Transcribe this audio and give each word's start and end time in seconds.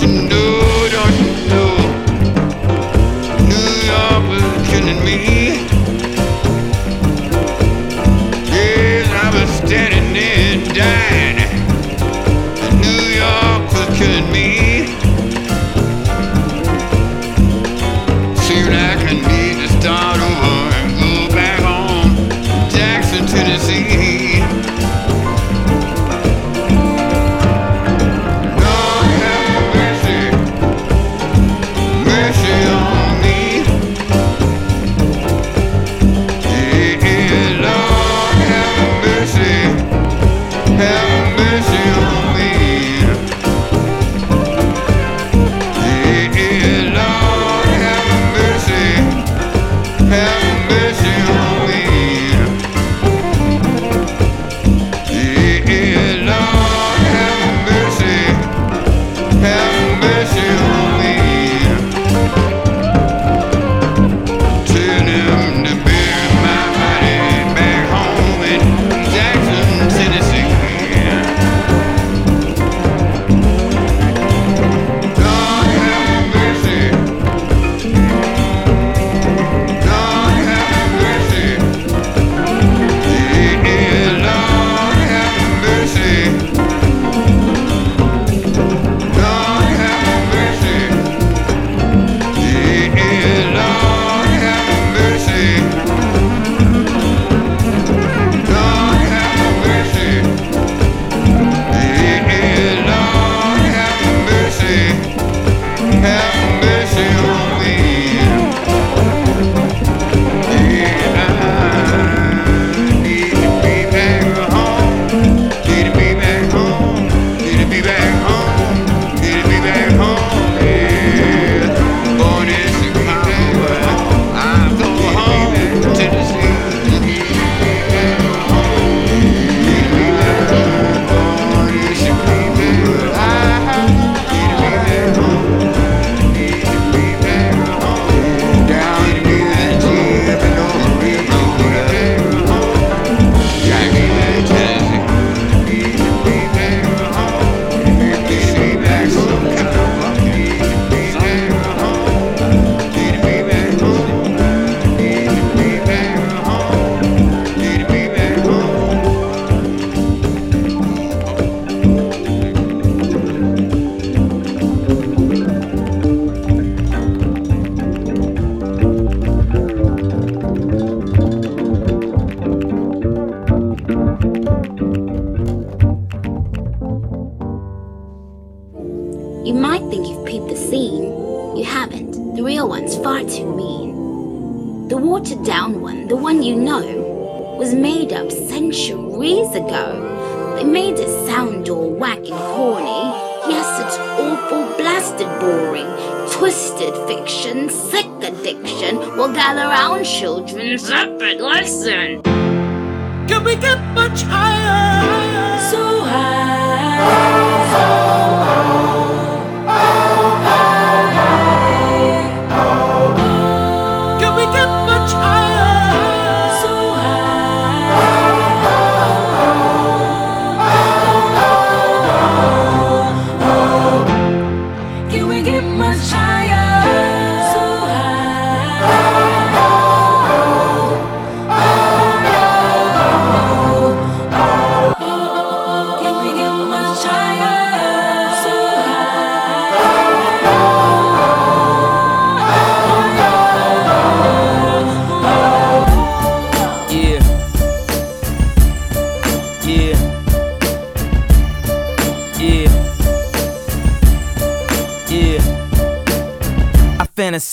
Can 0.00 0.47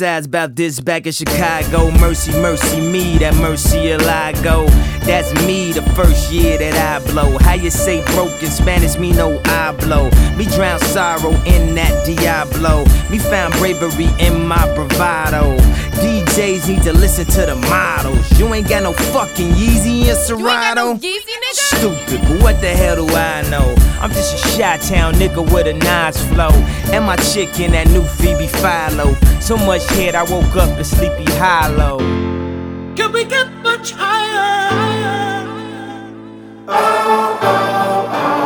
about 0.02 0.56
this 0.56 0.80
back 0.80 1.06
in 1.06 1.12
Chicago. 1.14 1.90
Mercy, 2.00 2.32
mercy 2.42 2.82
me, 2.82 3.18
that 3.20 3.34
mercy 3.36 3.94
I 3.94 4.34
go. 4.44 4.66
That's 5.06 5.34
me 5.46 5.72
the 5.72 5.84
first 5.94 6.32
year 6.32 6.58
that 6.58 6.74
I 6.76 7.06
blow. 7.12 7.38
How 7.38 7.54
you 7.54 7.70
say 7.70 8.04
broken 8.14 8.50
Spanish, 8.50 8.98
me 8.98 9.14
no 9.14 9.40
hablo. 9.40 10.12
Me 10.38 10.46
drown 10.46 10.80
sorrow 10.80 11.32
in 11.46 11.76
that 11.76 12.06
Diablo. 12.06 12.84
Me 13.10 13.20
found 13.20 13.54
bravery 13.54 14.10
in 14.20 14.46
my 14.46 14.66
bravado. 14.76 15.56
DJs 16.02 16.68
need 16.68 16.84
to 16.84 16.92
listen 16.92 17.26
to 17.26 17.46
the 17.46 17.56
models. 17.56 18.40
You 18.40 18.54
ain't 18.54 18.68
got 18.68 18.84
no 18.84 18.92
fucking 18.92 19.52
Yeezy 19.52 20.10
and 20.10 20.18
Serato. 20.18 20.96
Stupid, 21.86 22.22
but 22.22 22.42
what 22.42 22.62
the 22.62 22.70
hell 22.70 22.96
do 22.96 23.06
I 23.16 23.44
know? 23.52 23.76
I'm 24.02 24.10
just 24.10 24.34
a 24.44 24.58
Chi-town 24.58 25.14
nigga 25.14 25.44
with 25.54 25.68
a 25.68 25.74
nice 25.74 26.20
flow. 26.30 26.50
And 26.92 27.06
my 27.06 27.16
chick 27.18 27.60
in 27.60 27.74
that 27.74 27.88
new 27.90 28.02
Phoebe 28.02 28.48
Philo. 28.48 29.14
So 29.40 29.56
much 29.56 29.86
head, 29.90 30.16
I 30.16 30.24
woke 30.24 30.56
up 30.56 30.76
in 30.80 30.84
sleepy 30.84 31.26
hollow. 31.34 32.00
Can 32.96 33.12
we 33.12 33.24
get 33.24 33.52
much 33.62 33.92
higher? 33.92 35.46
Oh, 36.68 36.74
oh, 36.74 37.38
oh, 37.44 38.46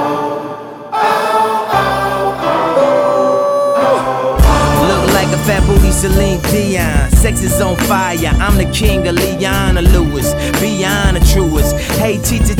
Look 4.89 5.13
like 5.13 5.27
a 5.27 5.38
fat 5.47 5.65
booty 5.65 5.92
Celine 5.92 6.42
Dion. 6.51 7.09
Sex 7.12 7.42
is 7.44 7.59
on 7.62 7.75
fire. 7.75 8.31
I'm 8.39 8.57
the 8.57 8.69
king 8.74 9.07
of 9.07 9.15
Leona 9.15 9.81
Lewis. 9.81 10.33
Beyond 10.59 11.18
the 11.18 11.21
truest. 11.31 11.75
Hey, 12.00 12.18
teacher, 12.18 12.56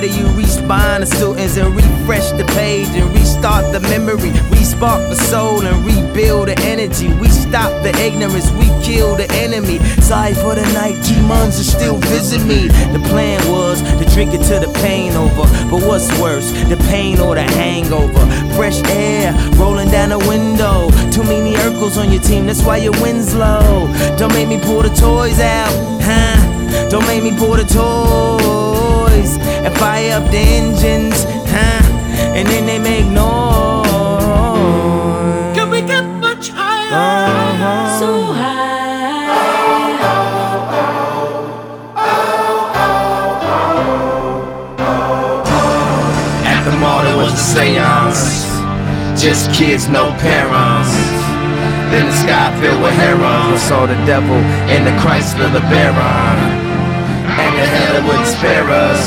do 0.00 0.08
you 0.08 0.26
respond 0.36 1.04
to 1.04 1.06
students 1.06 1.56
and 1.56 1.74
refresh 1.74 2.30
the 2.32 2.44
page 2.54 2.88
and 2.88 3.10
restart 3.14 3.72
the 3.72 3.80
memory? 3.80 4.30
Respark 4.54 5.08
the 5.08 5.16
soul 5.16 5.66
and 5.66 5.84
rebuild 5.84 6.48
the 6.48 6.58
energy. 6.60 7.08
We 7.14 7.28
stop 7.28 7.70
the 7.82 7.90
ignorance, 7.98 8.50
we 8.52 8.66
kill 8.84 9.16
the 9.16 9.26
enemy. 9.32 9.78
Sorry 10.00 10.34
for 10.34 10.54
the 10.54 10.62
night, 10.74 11.02
demons 11.04 11.58
are 11.58 11.64
still 11.64 11.96
visit 12.12 12.44
me. 12.46 12.68
The 12.92 13.02
plan 13.08 13.40
was 13.50 13.82
to 13.82 14.04
drink 14.14 14.34
it 14.34 14.42
till 14.44 14.60
the 14.60 14.72
pain 14.80 15.14
over. 15.14 15.48
But 15.70 15.82
what's 15.86 16.08
worse, 16.20 16.50
the 16.68 16.76
pain 16.90 17.18
or 17.18 17.34
the 17.34 17.42
hangover? 17.42 18.24
Fresh 18.54 18.82
air 18.90 19.32
rolling 19.56 19.90
down 19.90 20.10
the 20.10 20.18
window. 20.18 20.90
Too 21.10 21.24
many 21.24 21.54
Urkels 21.54 21.96
on 21.96 22.12
your 22.12 22.22
team, 22.22 22.46
that's 22.46 22.62
why 22.62 22.76
your 22.76 22.94
win's 23.02 23.34
low. 23.34 23.88
Don't 24.16 24.32
make 24.32 24.48
me 24.48 24.60
pull 24.60 24.82
the 24.82 24.90
toys 24.90 25.40
out, 25.40 25.72
huh? 26.02 26.88
Don't 26.88 27.06
make 27.06 27.22
me 27.22 27.36
pull 27.36 27.56
the 27.56 27.64
toys 27.64 28.87
and 29.26 29.74
fire 29.76 30.20
up 30.20 30.30
the 30.30 30.38
engines, 30.38 31.24
huh? 31.24 31.82
And 32.36 32.46
then 32.46 32.66
they 32.66 32.78
make 32.78 33.06
noise. 33.06 33.86
Can 35.56 35.70
we 35.70 35.80
get 35.82 36.04
much 36.20 36.50
higher? 36.50 36.92
Uh-huh. 36.92 37.98
So 37.98 38.22
high. 38.32 38.68
At 46.46 46.64
the 46.64 46.76
mall 46.78 47.02
there 47.02 47.16
was 47.16 47.32
a 47.32 47.36
seance. 47.36 48.46
Just 49.20 49.52
kids, 49.52 49.88
no 49.88 50.12
parents. 50.20 50.94
Then 51.90 52.06
the 52.06 52.12
sky 52.12 52.54
filled 52.60 52.82
with 52.82 52.92
herons. 52.92 53.52
We 53.52 53.58
saw 53.58 53.86
the 53.86 53.96
devil 54.06 54.36
in 54.70 54.84
the 54.84 54.92
Chrysler, 55.02 55.50
the 55.52 55.60
Baron. 55.72 56.38
And 57.38 57.54
the 57.56 57.66
hell 57.66 57.87
wouldn't 58.08 58.26
spare 58.26 58.64
us. 58.64 59.04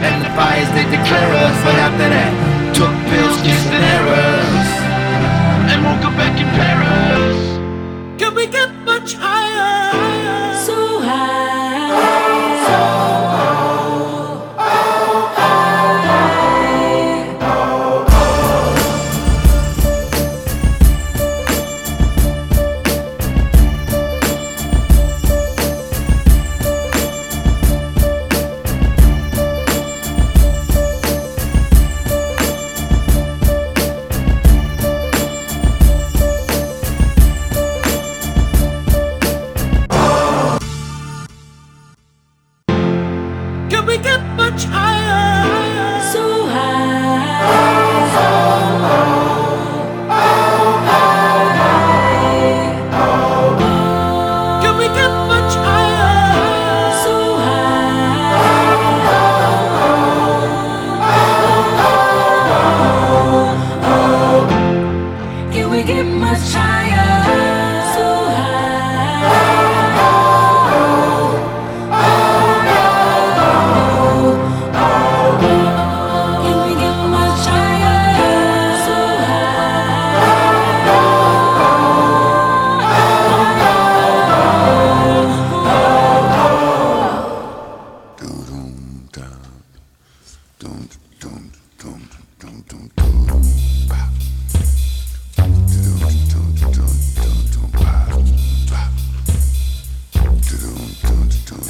And 0.00 0.24
the 0.24 0.32
fires 0.32 0.70
they 0.72 0.88
declare 0.88 1.32
us. 1.44 1.56
But 1.60 1.76
after 1.76 2.08
that, 2.08 2.32
took 2.72 2.92
pills, 3.12 3.36
skips 3.44 3.68
and 3.68 3.84
errors. 3.84 4.68
And 5.68 5.84
woke 5.84 6.04
up 6.08 6.16
back 6.16 6.40
in 6.40 6.48
Paris. 6.56 7.09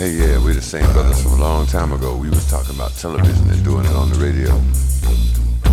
Hey, 0.00 0.12
yeah, 0.12 0.42
we're 0.42 0.54
the 0.54 0.62
same 0.62 0.90
brothers 0.95 1.23
from 1.23 1.33
a 1.33 1.42
long 1.42 1.66
time 1.66 1.92
ago. 1.92 2.16
We 2.16 2.30
was 2.30 2.49
talking 2.49 2.75
about 2.75 2.92
television 2.97 3.50
and 3.50 3.62
doing 3.62 3.85
it 3.85 3.92
on 3.92 4.09
the 4.09 4.16
radio. 4.16 4.49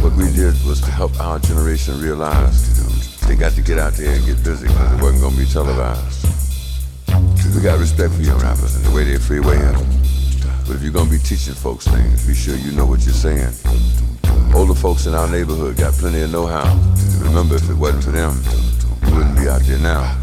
What 0.03 0.11
we 0.17 0.29
did 0.35 0.53
was 0.67 0.81
to 0.81 0.91
help 0.91 1.17
our 1.21 1.39
generation 1.39 1.97
realize 2.01 2.75
they 3.25 3.37
got 3.37 3.53
to 3.53 3.61
get 3.61 3.79
out 3.79 3.93
there 3.93 4.13
and 4.13 4.25
get 4.25 4.43
busy 4.43 4.67
because 4.67 4.91
it 4.91 5.01
wasn't 5.01 5.21
going 5.21 5.33
to 5.33 5.39
be 5.39 5.45
televised. 5.45 6.27
We 7.55 7.61
got 7.61 7.79
respect 7.79 8.15
for 8.15 8.21
young 8.21 8.39
rappers 8.39 8.75
and 8.75 8.83
the 8.83 8.91
way 8.91 9.05
they 9.05 9.17
freeway 9.17 9.55
in. 9.55 9.73
But 10.67 10.75
if 10.75 10.83
you're 10.83 10.91
going 10.91 11.07
to 11.07 11.11
be 11.11 11.19
teaching 11.19 11.55
folks 11.55 11.87
things, 11.87 12.27
be 12.27 12.35
sure 12.35 12.57
you 12.57 12.73
know 12.73 12.85
what 12.85 13.05
you're 13.05 13.15
saying. 13.15 13.53
Older 14.55 14.73
folks 14.73 15.05
in 15.05 15.13
our 15.13 15.29
neighborhood 15.29 15.77
got 15.77 15.93
plenty 15.93 16.21
of 16.21 16.31
know-how. 16.31 16.65
Remember, 17.23 17.55
if 17.55 17.69
it 17.69 17.75
wasn't 17.75 18.03
for 18.03 18.11
them, 18.11 18.33
you 19.05 19.15
wouldn't 19.15 19.37
be 19.37 19.47
out 19.47 19.61
there 19.61 19.79
now. 19.79 20.17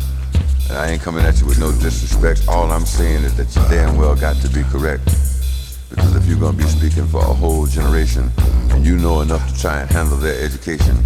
And 0.68 0.78
I 0.78 0.90
ain't 0.90 1.02
coming 1.02 1.24
at 1.24 1.40
you 1.40 1.46
with 1.46 1.58
no 1.58 1.70
disrespect. 1.72 2.48
All 2.48 2.72
I'm 2.72 2.86
saying 2.86 3.24
is 3.24 3.36
that 3.36 3.54
you 3.54 3.62
damn 3.68 3.96
well 3.96 4.16
got 4.16 4.36
to 4.36 4.48
be 4.48 4.62
correct. 4.64 5.04
Because 5.90 6.16
if 6.16 6.26
you're 6.26 6.40
gonna 6.40 6.56
be 6.56 6.64
speaking 6.64 7.06
for 7.06 7.20
a 7.20 7.34
whole 7.34 7.66
generation 7.66 8.30
and 8.70 8.84
you 8.84 8.96
know 8.98 9.20
enough 9.20 9.46
to 9.52 9.60
try 9.60 9.80
and 9.80 9.90
handle 9.90 10.16
their 10.16 10.42
education, 10.44 10.96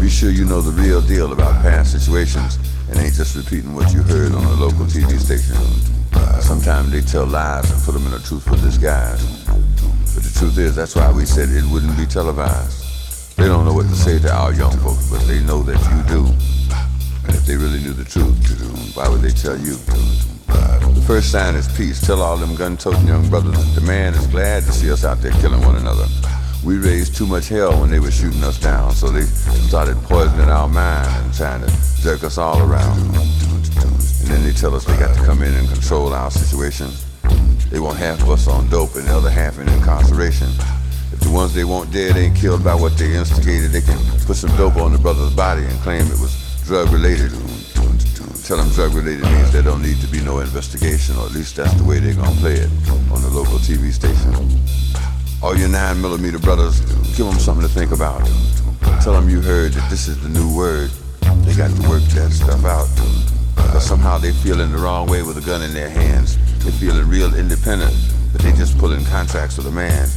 be 0.00 0.08
sure 0.08 0.30
you 0.30 0.44
know 0.44 0.60
the 0.60 0.72
real 0.80 1.00
deal 1.00 1.32
about 1.32 1.60
past 1.62 1.92
situations 1.92 2.58
and 2.88 2.98
ain't 2.98 3.14
just 3.14 3.34
repeating 3.36 3.74
what 3.74 3.92
you 3.92 4.02
heard 4.02 4.32
on 4.32 4.44
a 4.44 4.52
local 4.52 4.86
TV 4.86 5.18
station. 5.18 5.56
Sometimes 6.40 6.92
they 6.92 7.00
tell 7.00 7.26
lies 7.26 7.70
and 7.70 7.82
put 7.82 7.92
them 7.92 8.06
in 8.06 8.12
a 8.12 8.18
truthful 8.20 8.56
disguise. 8.56 9.45
But 10.16 10.24
the 10.24 10.32
truth 10.32 10.56
is, 10.56 10.74
that's 10.74 10.96
why 10.96 11.12
we 11.12 11.26
said 11.26 11.50
it 11.50 11.68
wouldn't 11.70 11.94
be 11.98 12.06
televised. 12.06 13.36
They 13.36 13.44
don't 13.44 13.66
know 13.66 13.74
what 13.74 13.84
to 13.84 13.94
say 13.94 14.18
to 14.18 14.32
our 14.32 14.50
young 14.54 14.72
folks, 14.78 15.10
but 15.10 15.20
they 15.28 15.40
know 15.44 15.62
that 15.62 15.76
you 15.92 16.00
do. 16.08 16.24
And 17.28 17.36
if 17.36 17.44
they 17.44 17.54
really 17.54 17.80
knew 17.84 17.92
the 17.92 18.08
truth, 18.08 18.32
why 18.96 19.10
would 19.10 19.20
they 19.20 19.28
tell 19.36 19.58
you? 19.60 19.76
The 20.96 21.04
first 21.06 21.30
sign 21.30 21.54
is 21.54 21.68
peace. 21.76 22.00
Tell 22.00 22.22
all 22.22 22.38
them 22.38 22.56
gun-toting 22.56 23.06
young 23.06 23.28
brothers 23.28 23.52
that 23.60 23.78
the 23.78 23.86
man 23.86 24.14
is 24.14 24.26
glad 24.28 24.62
to 24.62 24.72
see 24.72 24.90
us 24.90 25.04
out 25.04 25.20
there 25.20 25.32
killing 25.32 25.60
one 25.60 25.76
another. 25.76 26.06
We 26.64 26.78
raised 26.78 27.14
too 27.14 27.26
much 27.26 27.48
hell 27.48 27.78
when 27.78 27.90
they 27.90 28.00
were 28.00 28.10
shooting 28.10 28.42
us 28.42 28.58
down, 28.58 28.92
so 28.92 29.10
they 29.10 29.24
started 29.68 29.96
poisoning 30.04 30.48
our 30.48 30.66
mind 30.66 31.26
and 31.26 31.34
trying 31.34 31.60
to 31.60 31.70
jerk 32.00 32.24
us 32.24 32.38
all 32.38 32.62
around. 32.62 32.98
And 32.98 34.32
then 34.32 34.44
they 34.44 34.52
tell 34.52 34.74
us 34.74 34.86
they 34.86 34.96
got 34.96 35.14
to 35.14 35.22
come 35.26 35.42
in 35.42 35.52
and 35.52 35.68
control 35.68 36.14
our 36.14 36.30
situation. 36.30 36.88
They 37.76 37.80
want 37.80 37.98
half 37.98 38.22
of 38.22 38.30
us 38.30 38.48
on 38.48 38.70
dope 38.70 38.96
and 38.96 39.06
the 39.06 39.14
other 39.14 39.28
half 39.28 39.58
in 39.58 39.68
incarceration. 39.68 40.48
If 41.12 41.20
the 41.20 41.30
ones 41.30 41.52
they 41.52 41.64
want 41.64 41.92
dead 41.92 42.16
ain't 42.16 42.34
killed 42.34 42.64
by 42.64 42.74
what 42.74 42.96
they 42.96 43.14
instigated, 43.14 43.70
they 43.70 43.82
can 43.82 43.98
put 44.24 44.36
some 44.36 44.48
dope 44.56 44.76
on 44.76 44.94
the 44.94 44.98
brother's 44.98 45.34
body 45.34 45.62
and 45.62 45.78
claim 45.80 46.00
it 46.06 46.18
was 46.18 46.32
drug 46.64 46.90
related. 46.90 47.32
tell 48.48 48.56
them 48.56 48.70
drug 48.70 48.94
related 48.94 49.24
means 49.24 49.52
there 49.52 49.60
don't 49.60 49.82
need 49.82 50.00
to 50.00 50.06
be 50.06 50.22
no 50.24 50.38
investigation, 50.38 51.18
or 51.18 51.26
at 51.26 51.32
least 51.32 51.56
that's 51.56 51.74
the 51.74 51.84
way 51.84 51.98
they're 51.98 52.14
gonna 52.14 52.40
play 52.40 52.54
it 52.54 52.70
on 53.12 53.20
the 53.20 53.28
local 53.28 53.58
TV 53.58 53.92
station. 53.92 54.32
All 55.42 55.54
your 55.54 55.68
nine 55.68 56.00
millimeter 56.00 56.38
brothers, 56.38 56.80
give 57.12 57.26
them 57.26 57.38
something 57.38 57.68
to 57.68 57.74
think 57.74 57.92
about. 57.92 58.24
Tell 59.04 59.12
them 59.12 59.28
you 59.28 59.42
heard 59.42 59.74
that 59.74 59.90
this 59.90 60.08
is 60.08 60.16
the 60.22 60.30
new 60.30 60.48
word. 60.56 60.88
They 61.44 61.52
got 61.54 61.68
to 61.76 61.88
work 61.90 62.00
that 62.16 62.32
stuff 62.32 62.64
out. 62.64 62.88
Because 63.66 63.86
somehow 63.86 64.16
they 64.18 64.32
feeling 64.32 64.72
the 64.72 64.78
wrong 64.78 65.08
way 65.08 65.22
with 65.22 65.36
a 65.36 65.42
gun 65.42 65.62
in 65.62 65.74
their 65.74 65.90
hands. 65.90 66.38
They 66.64 66.70
feeling 66.70 67.06
real 67.08 67.34
independent, 67.34 67.94
but 68.32 68.40
they 68.40 68.52
just 68.52 68.78
pulling 68.78 69.04
contracts 69.06 69.56
with 69.58 69.66
a 69.66 69.70
man. 69.70 70.08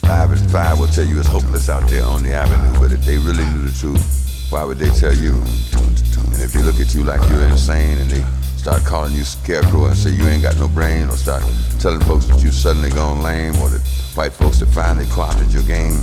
Five 0.00 0.30
and 0.30 0.50
five 0.50 0.78
will 0.78 0.88
tell 0.88 1.04
you 1.04 1.18
it's 1.18 1.28
hopeless 1.28 1.68
out 1.68 1.88
there 1.88 2.04
on 2.04 2.22
the 2.22 2.32
avenue, 2.32 2.78
but 2.78 2.92
if 2.92 3.04
they 3.04 3.18
really 3.18 3.44
knew 3.50 3.64
the 3.66 3.76
truth, 3.78 4.46
why 4.50 4.64
would 4.64 4.78
they 4.78 4.90
tell 4.90 5.14
you? 5.14 5.32
And 5.32 6.40
if 6.40 6.52
they 6.52 6.62
look 6.62 6.80
at 6.80 6.94
you 6.94 7.04
like 7.04 7.20
you're 7.30 7.42
insane 7.48 7.98
and 7.98 8.10
they 8.10 8.24
start 8.56 8.84
calling 8.84 9.12
you 9.12 9.24
scarecrow 9.24 9.86
and 9.86 9.96
say 9.96 10.10
you 10.10 10.26
ain't 10.28 10.42
got 10.42 10.56
no 10.58 10.68
brain, 10.68 11.08
or 11.08 11.16
start 11.16 11.42
telling 11.80 12.00
folks 12.00 12.26
that 12.26 12.42
you 12.42 12.50
suddenly 12.50 12.90
gone 12.90 13.22
lame, 13.22 13.56
or 13.56 13.68
that 13.68 13.80
white 14.14 14.32
folks 14.32 14.60
that 14.60 14.66
finally 14.66 15.06
co-opted 15.10 15.52
your 15.52 15.64
game, 15.64 16.00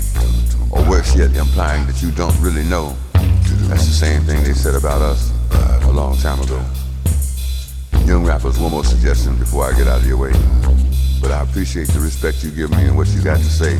or 0.71 0.83
worse 0.89 1.15
yet, 1.15 1.35
implying 1.35 1.85
that 1.87 2.01
you 2.01 2.11
don't 2.11 2.37
really 2.41 2.63
know. 2.63 2.95
That's 3.69 3.85
the 3.85 3.93
same 3.93 4.23
thing 4.23 4.43
they 4.43 4.53
said 4.53 4.73
about 4.73 5.01
us 5.01 5.31
uh, 5.51 5.85
a 5.85 5.91
long 5.91 6.17
time 6.17 6.41
ago. 6.41 6.59
Young 8.05 8.25
rappers, 8.25 8.57
one 8.57 8.71
more 8.71 8.83
suggestion 8.83 9.37
before 9.37 9.63
I 9.63 9.77
get 9.77 9.87
out 9.87 10.01
of 10.01 10.07
your 10.07 10.17
way. 10.17 10.33
But 11.21 11.29
I 11.29 11.43
appreciate 11.43 11.87
the 11.89 11.99
respect 11.99 12.43
you 12.43 12.49
give 12.49 12.71
me 12.71 12.89
and 12.89 12.97
what 12.97 13.07
you 13.09 13.21
got 13.21 13.37
to 13.37 13.43
say. 13.43 13.77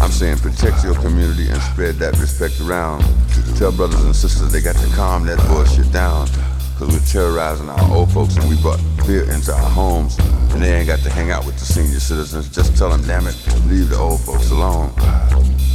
I'm 0.00 0.10
saying 0.10 0.38
protect 0.38 0.82
your 0.82 0.94
community 0.94 1.50
and 1.50 1.60
spread 1.60 1.96
that 1.96 2.16
respect 2.18 2.60
around. 2.62 3.04
Tell 3.58 3.70
brothers 3.70 4.02
and 4.04 4.16
sisters 4.16 4.50
they 4.52 4.62
got 4.62 4.76
to 4.76 4.88
calm 4.96 5.26
that 5.26 5.36
bullshit 5.48 5.92
down. 5.92 6.26
Cause 6.78 6.88
we're 6.88 7.04
terrorizing 7.04 7.68
our 7.68 7.92
old 7.92 8.10
folks 8.10 8.36
and 8.38 8.48
we 8.48 8.56
brought 8.62 8.80
fear 9.04 9.30
into 9.30 9.52
our 9.52 9.68
homes. 9.68 10.16
And 10.56 10.62
they 10.62 10.72
ain't 10.72 10.88
got 10.88 11.00
to 11.00 11.10
hang 11.10 11.30
out 11.30 11.44
with 11.44 11.58
the 11.58 11.66
senior 11.66 12.00
citizens. 12.00 12.48
Just 12.48 12.74
tell 12.78 12.88
them, 12.88 13.02
damn 13.02 13.26
it, 13.26 13.36
leave 13.66 13.90
the 13.90 13.98
old 13.98 14.20
folks 14.20 14.50
alone. 14.50 14.90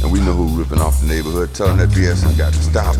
And 0.02 0.10
we 0.10 0.18
know 0.18 0.34
who 0.34 0.58
ripping 0.58 0.80
off 0.80 1.00
the 1.00 1.06
neighborhood. 1.06 1.54
Tell 1.54 1.68
them 1.68 1.78
that 1.78 1.90
BS 1.90 2.24
has 2.24 2.36
got 2.36 2.52
to 2.52 2.62
stop. 2.62 2.96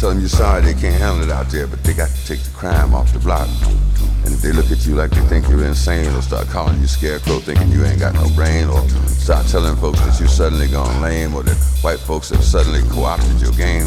Tell 0.00 0.08
them 0.08 0.20
you're 0.20 0.30
sorry 0.30 0.62
they 0.62 0.72
can't 0.72 0.98
handle 0.98 1.22
it 1.22 1.30
out 1.30 1.50
there, 1.50 1.66
but 1.66 1.84
they 1.84 1.92
got 1.92 2.08
to 2.08 2.26
take 2.26 2.40
the 2.40 2.50
crime 2.52 2.94
off 2.94 3.12
the 3.12 3.18
block. 3.18 3.46
And 4.24 4.32
if 4.32 4.40
they 4.40 4.50
look 4.50 4.70
at 4.70 4.86
you 4.86 4.94
like 4.94 5.10
they 5.10 5.20
think 5.28 5.46
you're 5.46 5.62
insane, 5.62 6.04
they'll 6.04 6.22
start 6.22 6.48
calling 6.48 6.80
you 6.80 6.86
scarecrow, 6.86 7.38
thinking 7.38 7.68
you 7.70 7.84
ain't 7.84 8.00
got 8.00 8.14
no 8.14 8.26
brain, 8.30 8.68
or 8.70 8.80
start 9.06 9.46
telling 9.48 9.76
folks 9.76 10.00
that 10.00 10.18
you 10.18 10.26
suddenly 10.26 10.68
gone 10.68 11.02
lame, 11.02 11.34
or 11.34 11.42
that 11.42 11.58
white 11.82 11.98
folks 11.98 12.30
have 12.30 12.42
suddenly 12.42 12.80
co-opted 12.88 13.42
your 13.42 13.52
game, 13.52 13.86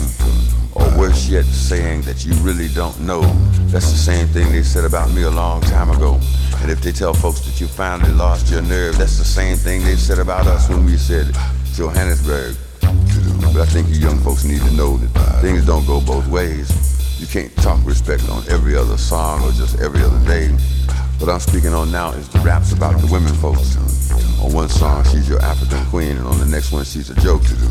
or 0.76 0.86
worse 1.00 1.28
yet, 1.28 1.46
saying 1.46 2.04
that 2.04 2.24
you 2.24 2.34
really 2.46 2.68
don't 2.76 3.00
know. 3.00 3.22
That's 3.74 3.90
the 3.90 3.98
same 3.98 4.28
thing 4.28 4.52
they 4.52 4.62
said 4.62 4.86
about 4.86 5.10
me 5.14 5.24
a 5.24 5.32
long 5.32 5.62
time 5.62 5.90
ago. 5.90 6.20
And 6.62 6.70
if 6.70 6.80
they 6.80 6.92
tell 6.92 7.16
folks 7.16 7.40
that 7.40 7.60
you 7.60 7.66
finally 7.66 8.14
lost 8.14 8.52
your 8.52 8.62
nerve, 8.62 9.00
that's 9.00 9.18
the 9.18 9.26
same 9.26 9.58
thing 9.58 9.84
they 9.84 9.96
said 9.96 10.20
about 10.20 10.46
us 10.46 10.70
when 10.70 10.86
we 10.86 10.96
said 10.96 11.36
Johannesburg. 11.74 12.56
But 13.54 13.62
I 13.62 13.66
think 13.66 13.88
you 13.90 13.96
young 13.96 14.18
folks 14.18 14.44
need 14.44 14.62
to 14.62 14.72
know 14.74 14.98
that 14.98 15.42
things 15.42 15.64
don't 15.64 15.86
go 15.86 16.02
both 16.02 16.28
ways. 16.28 16.74
You 17.22 17.28
can't 17.28 17.56
talk 17.58 17.80
respect 17.86 18.28
on 18.28 18.44
every 18.50 18.76
other 18.76 18.98
song 18.98 19.44
or 19.44 19.52
just 19.52 19.80
every 19.80 20.02
other 20.02 20.18
day. 20.26 20.50
What 21.20 21.30
I'm 21.30 21.40
speaking 21.40 21.72
on 21.72 21.92
now 21.92 22.14
is 22.14 22.28
the 22.30 22.40
raps 22.40 22.74
about 22.74 23.00
the 23.00 23.06
women 23.14 23.32
folks. 23.36 23.78
On 24.42 24.52
one 24.52 24.70
song, 24.70 25.04
she's 25.06 25.30
your 25.30 25.40
African 25.42 25.86
queen, 25.86 26.18
and 26.18 26.26
on 26.26 26.40
the 26.40 26.48
next 26.48 26.72
one, 26.72 26.84
she's 26.84 27.12
a 27.12 27.16
joke. 27.22 27.44
To 27.44 27.56
do. 27.56 27.70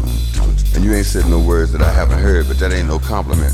And 0.76 0.84
you 0.84 0.94
ain't 0.94 1.04
said 1.04 1.28
no 1.28 1.40
words 1.40 1.72
that 1.72 1.82
I 1.82 1.92
haven't 1.92 2.20
heard, 2.20 2.46
but 2.46 2.60
that 2.60 2.72
ain't 2.72 2.86
no 2.86 3.00
compliment. 3.00 3.52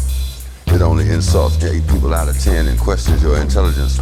It 0.66 0.82
only 0.82 1.08
insults 1.08 1.64
eight 1.64 1.88
people 1.88 2.12
out 2.12 2.28
of 2.28 2.38
ten 2.38 2.66
and 2.68 2.78
questions 2.78 3.22
your 3.22 3.40
intelligence. 3.40 3.98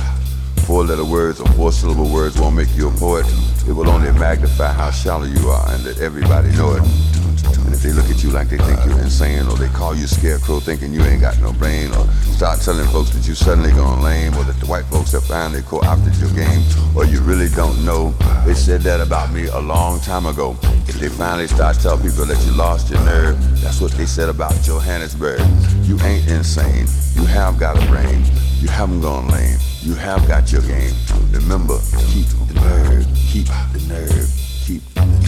Four 0.67 0.85
letter 0.85 1.05
words 1.05 1.41
or 1.41 1.47
four 1.53 1.71
syllable 1.71 2.13
words 2.13 2.41
won't 2.41 2.57
make 2.57 2.75
you 2.75 2.89
a 2.89 2.93
poet. 2.93 3.25
It 3.69 3.73
will 3.73 3.89
only 3.89 4.11
magnify 4.11 4.73
how 4.73 4.91
shallow 4.91 5.27
you 5.27 5.49
are 5.49 5.71
and 5.71 5.85
let 5.85 6.01
everybody 6.01 6.51
know 6.57 6.75
it. 6.75 7.26
And 7.59 7.75
if 7.75 7.83
they 7.83 7.93
look 7.93 8.09
at 8.11 8.23
you 8.23 8.31
like 8.31 8.49
they 8.49 8.59
think 8.59 8.79
you're 8.85 8.99
insane, 8.99 9.47
or 9.47 9.57
they 9.57 9.69
call 9.69 9.95
you 9.95 10.07
scarecrow 10.07 10.61
thinking 10.61 10.93
you 10.93 11.03
ain't 11.03 11.21
got 11.21 11.39
no 11.41 11.53
brain, 11.53 11.93
or 11.95 12.07
start 12.35 12.61
telling 12.61 12.87
folks 12.89 13.11
that 13.11 13.27
you 13.27 13.35
suddenly 13.35 13.73
gone 13.73 14.03
lame, 14.03 14.35
or 14.35 14.45
that 14.45 14.59
the 14.61 14.67
white 14.67 14.85
folks 14.87 15.13
have 15.13 15.25
finally 15.25 15.63
co-opted 15.63 16.15
your 16.17 16.31
game, 16.31 16.63
or 16.95 17.05
you 17.05 17.21
really 17.21 17.49
don't 17.51 17.85
know, 17.85 18.11
they 18.45 18.55
said 18.55 18.81
that 18.83 19.01
about 19.01 19.33
me 19.33 19.47
a 19.47 19.61
long 19.61 20.01
time 20.01 20.27
ago. 20.27 20.57
If 20.89 21.01
they 21.01 21.09
finally 21.09 21.47
start 21.47 21.79
telling 21.81 22.03
people 22.03 22.25
that 22.27 22.45
you 22.47 22.53
lost 22.53 22.91
your 22.91 23.01
nerve, 23.05 23.37
that's 23.61 23.81
what 23.81 23.93
they 23.93 24.07
said 24.07 24.29
about 24.29 24.55
Johannesburg. 24.63 25.41
You 25.83 25.99
ain't 26.01 26.29
insane. 26.29 26.87
You 27.15 27.25
have 27.27 27.59
got 27.59 27.83
a 27.83 27.87
brain. 27.87 28.25
You 28.61 28.69
haven't 28.69 29.01
gone 29.01 29.29
lame. 29.29 29.59
You 29.81 29.95
have 29.95 30.27
got 30.27 30.51
your 30.51 30.63
game. 30.63 30.95
Remember, 31.31 31.79
keep 32.09 32.27
the 32.49 32.55
nerve. 32.55 33.07
Keep 33.31 33.47
the 33.73 33.81
nerve. 33.89 34.31
Keep 34.65 34.83
the 34.95 35.01
nerve. 35.07 35.26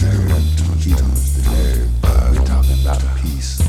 Keep 0.79 0.95
the 0.95 1.03
nerve. 1.51 2.37
We're 2.39 2.45
talking 2.45 2.81
about 2.81 3.01
peace. 3.17 3.68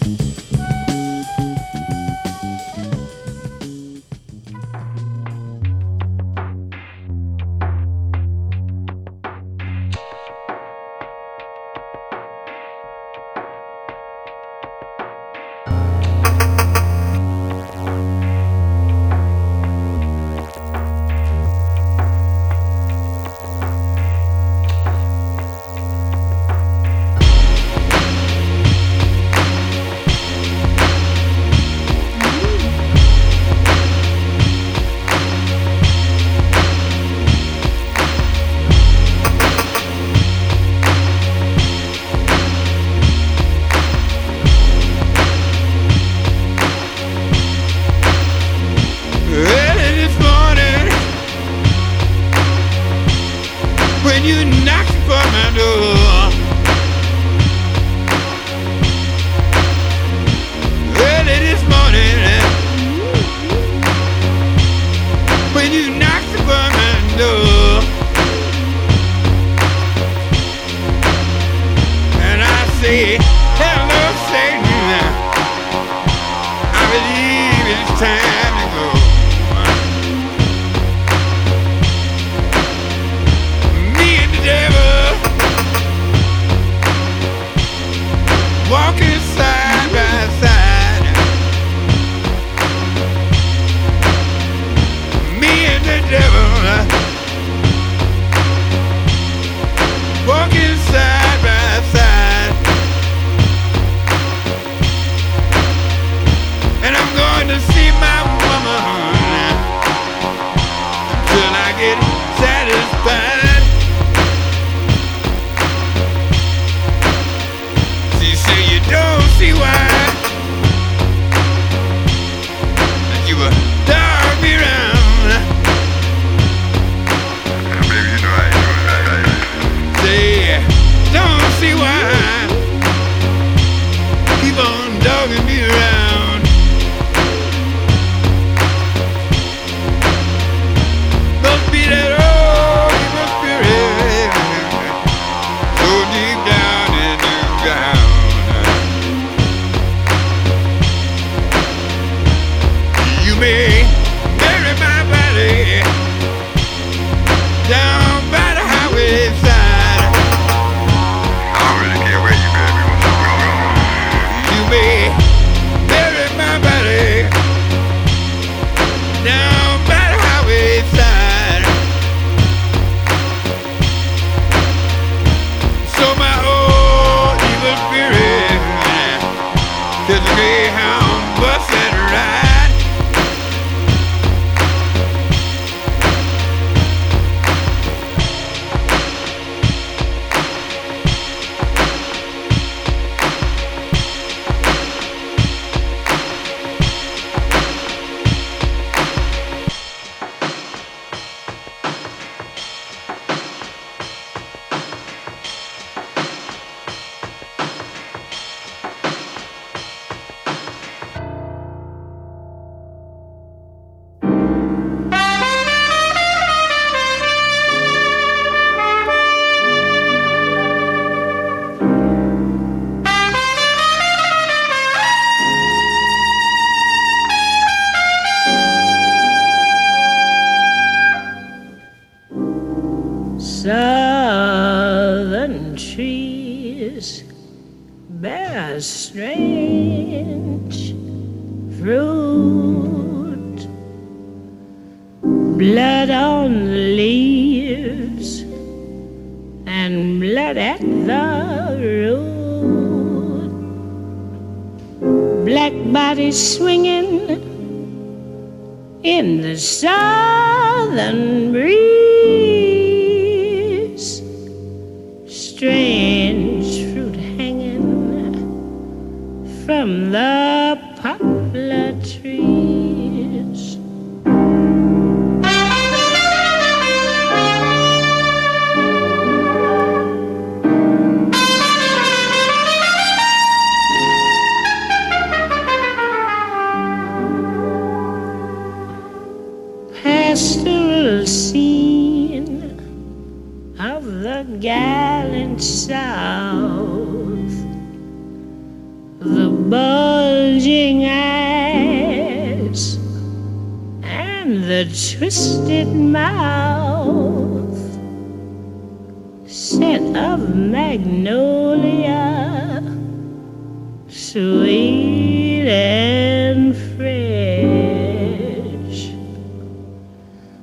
Sweet 314.31 315.67
and 315.67 316.73
fresh. 316.95 317.11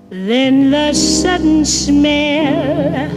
Then 0.09 0.70
the 0.70 0.94
sudden 0.94 1.66
smell 1.66 3.07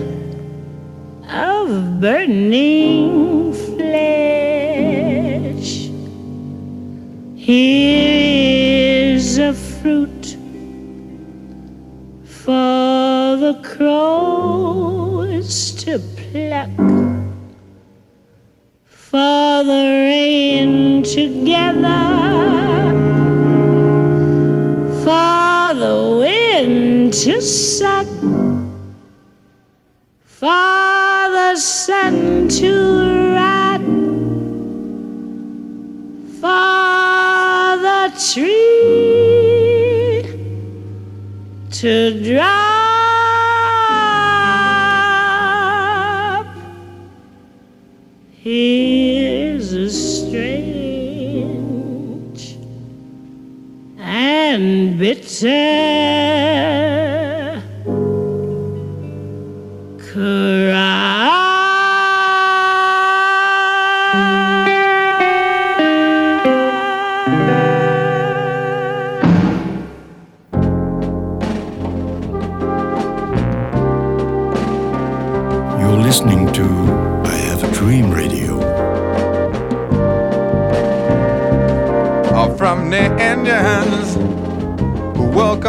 and 55.43 56.10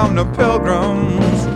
welcome 0.03 0.17
the 0.17 0.25
pilgrims 0.37 1.47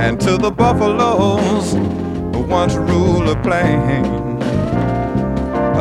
and 0.00 0.20
to 0.20 0.36
the 0.36 0.50
buffaloes 0.50 1.72
who 1.72 2.42
once 2.42 2.74
ruled 2.74 3.28
the 3.28 3.36
plain. 3.36 4.38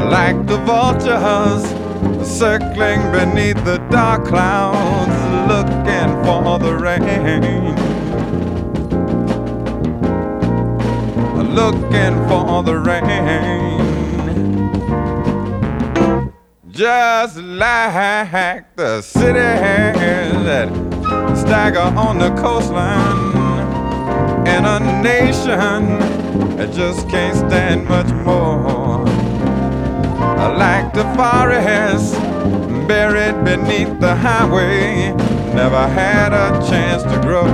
Like 0.09 0.45
the 0.47 0.57
vultures 0.59 1.63
circling 2.25 3.01
beneath 3.11 3.63
the 3.65 3.77
dark 3.89 4.25
clouds 4.25 5.17
looking 5.51 6.09
for 6.23 6.59
the 6.59 6.75
rain. 6.77 7.75
Looking 11.55 12.27
for 12.27 12.63
the 12.63 12.77
rain 12.77 13.75
just 16.75 17.37
like 17.37 18.75
the 18.75 19.01
cities 19.01 19.33
that 20.43 20.84
stagger 21.35 21.79
on 21.79 22.17
the 22.17 22.29
coastline 22.35 23.35
in 24.47 24.65
a 24.65 24.79
nation 25.01 25.99
that 26.57 26.71
just 26.73 27.09
can't 27.09 27.37
stand 27.37 27.87
much 27.87 28.11
more. 28.25 29.03
Like 30.57 30.93
the 30.93 31.03
forest 31.15 32.13
buried 32.87 33.43
beneath 33.43 33.99
the 33.99 34.15
highway, 34.15 35.13
never 35.53 35.87
had 35.87 36.33
a 36.33 36.65
chance 36.69 37.03
to 37.03 37.19
grow. 37.21 37.45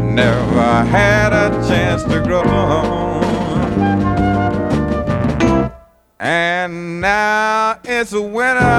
Never 0.00 0.84
had 0.90 1.32
a 1.32 1.50
chance 1.68 2.02
to 2.04 2.20
grow. 2.20 4.09
And 6.70 7.00
now 7.00 7.80
it's 7.82 8.12
winter. 8.12 8.76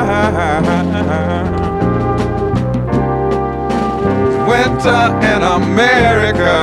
Winter 4.48 5.04
in 5.32 5.42
America. 5.44 6.56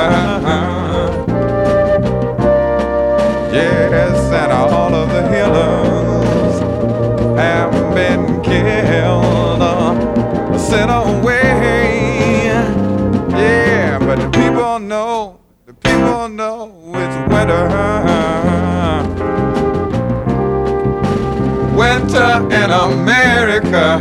Yes, 3.53 4.33
and 4.33 4.53
all 4.53 4.95
of 4.95 5.11
the 5.11 5.23
healers 5.29 6.61
have 7.39 7.95
been 7.95 8.41
killed, 8.43 9.61
uh, 9.61 10.59
sent 10.59 10.91
away. 10.91 12.47
Yeah, 13.37 13.99
but 13.99 14.19
the 14.19 14.31
people 14.31 14.79
know, 14.79 15.41
the 15.67 15.75
people 15.75 16.31
know 16.31 16.73
it's 16.95 17.31
winter. 17.31 17.88
In 22.69 22.75
America. 22.75 23.99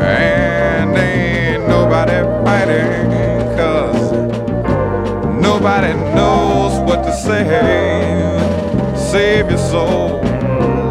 And 0.00 0.96
ain't 0.96 1.68
nobody 1.68 2.22
fighting, 2.44 3.10
cause 3.56 4.12
nobody 5.38 5.92
knows 6.14 6.78
what 6.88 7.04
to 7.04 7.12
say. 7.12 7.44
Save 8.96 9.50
your 9.50 9.58
soul, 9.58 10.22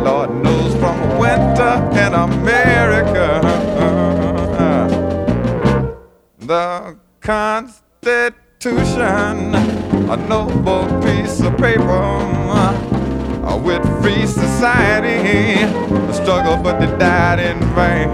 Lord 0.03 0.29
knows 0.43 0.75
from 0.75 1.17
winter 1.17 1.89
in 1.93 2.13
America. 2.13 3.41
The 6.39 6.95
Constitution, 7.21 9.55
a 9.55 10.17
noble 10.29 10.85
piece 11.01 11.41
of 11.41 11.57
paper 11.57 12.30
free 14.01 14.25
society. 14.25 15.65
The 16.07 16.13
struggle, 16.13 16.57
but 16.57 16.79
they 16.79 16.87
died 16.97 17.39
in 17.39 17.59
vain. 17.75 18.09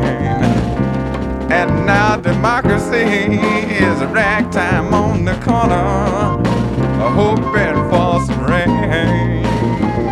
And 1.52 1.86
now 1.86 2.17
democracy 2.17 3.39
is 3.86 4.02
a 4.02 4.08
ragtime 4.08 4.93
on 4.93 5.26
the 5.26 5.36
corner. 5.36 6.43
hoping 7.15 7.89
for 7.89 8.21
some 8.26 8.45
rain. 8.45 9.45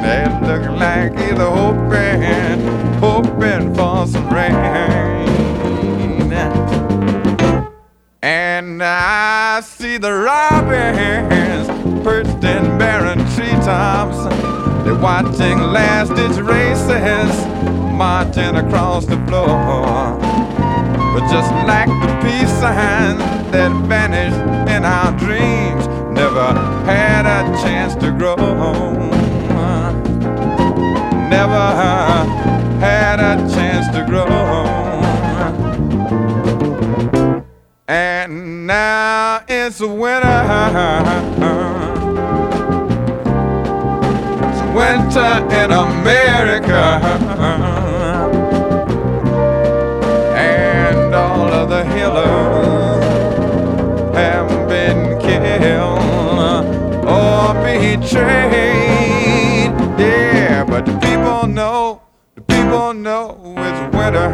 It 0.07 0.31
look 0.47 0.79
like 0.79 1.11
he's 1.17 1.37
hoping, 1.37 2.61
hoping 2.99 3.75
for 3.75 4.07
some 4.07 4.29
rain. 4.33 5.25
And 8.21 8.81
I 8.81 9.61
see 9.61 9.97
the 9.97 10.13
robins 10.13 11.67
perched 12.03 12.43
in 12.43 12.77
barren 12.77 13.19
treetops. 13.35 14.34
Watching 15.01 15.59
last 15.59 16.15
ditch 16.15 16.37
races 16.37 17.45
marching 17.93 18.55
across 18.55 19.05
the 19.05 19.17
floor. 19.27 20.17
But 21.13 21.29
just 21.29 21.51
like 21.67 21.87
the 21.87 22.19
peace 22.21 22.49
sign 22.59 23.17
that 23.51 23.71
vanished 23.87 24.41
in 24.69 24.83
our 24.83 25.11
dreams, 25.17 25.87
never 26.11 26.53
had 26.85 27.25
a 27.25 27.43
chance 27.61 27.95
to 27.95 28.11
grow. 28.11 28.35
Never 31.29 31.71
had 32.79 33.19
a 33.19 33.37
chance 33.53 33.87
to 33.95 34.03
grow. 34.05 34.25
And 37.87 38.65
now 38.65 39.43
it's 39.47 39.79
winter. 39.79 41.84
Winter 44.75 45.33
in 45.61 45.71
America. 45.71 46.99
And 50.35 51.15
all 51.15 51.47
of 51.47 51.69
the 51.69 51.85
healers 51.93 53.05
have 54.15 54.49
been 54.67 55.17
killed 55.21 56.65
or 57.07 57.53
betrayed. 57.63 59.71
Yeah, 59.97 60.65
but 60.65 60.85
the 60.85 60.97
people 60.99 61.47
know, 61.47 62.01
the 62.35 62.41
people 62.41 62.93
know 62.93 63.37
it's 63.57 63.95
winter. 63.95 64.29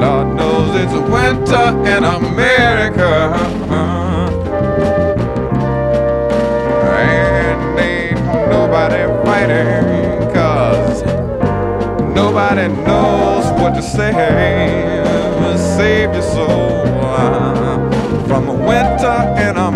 Lord 0.00 0.28
knows 0.36 0.74
it's 0.82 0.94
winter 1.10 1.66
in 1.86 2.04
America. 2.04 4.01
Fighting 9.42 10.32
cause 10.32 11.02
nobody 12.14 12.68
knows 12.68 13.44
what 13.60 13.74
to 13.74 13.82
say. 13.82 14.12
Save 15.76 16.12
your 16.12 16.22
soul 16.22 16.82
uh, 16.86 18.26
from 18.26 18.48
a 18.48 18.54
winter 18.54 19.18
in 19.38 19.56
America. 19.56 19.71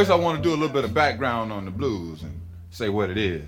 First, 0.00 0.10
I 0.10 0.14
want 0.14 0.42
to 0.42 0.42
do 0.42 0.54
a 0.54 0.56
little 0.56 0.72
bit 0.72 0.84
of 0.84 0.94
background 0.94 1.52
on 1.52 1.66
the 1.66 1.70
blues 1.70 2.22
and 2.22 2.40
say 2.70 2.88
what 2.88 3.10
it 3.10 3.18
is. 3.18 3.44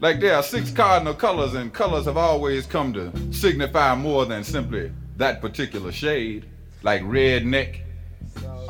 Like 0.00 0.20
there 0.20 0.34
are 0.34 0.42
six 0.42 0.70
cardinal 0.70 1.14
colors, 1.14 1.54
and 1.54 1.72
colors 1.72 2.04
have 2.04 2.18
always 2.18 2.66
come 2.66 2.92
to 2.92 3.10
signify 3.32 3.94
more 3.94 4.26
than 4.26 4.44
simply 4.44 4.92
that 5.16 5.40
particular 5.40 5.92
shade, 5.92 6.44
like 6.82 7.00
redneck 7.04 7.80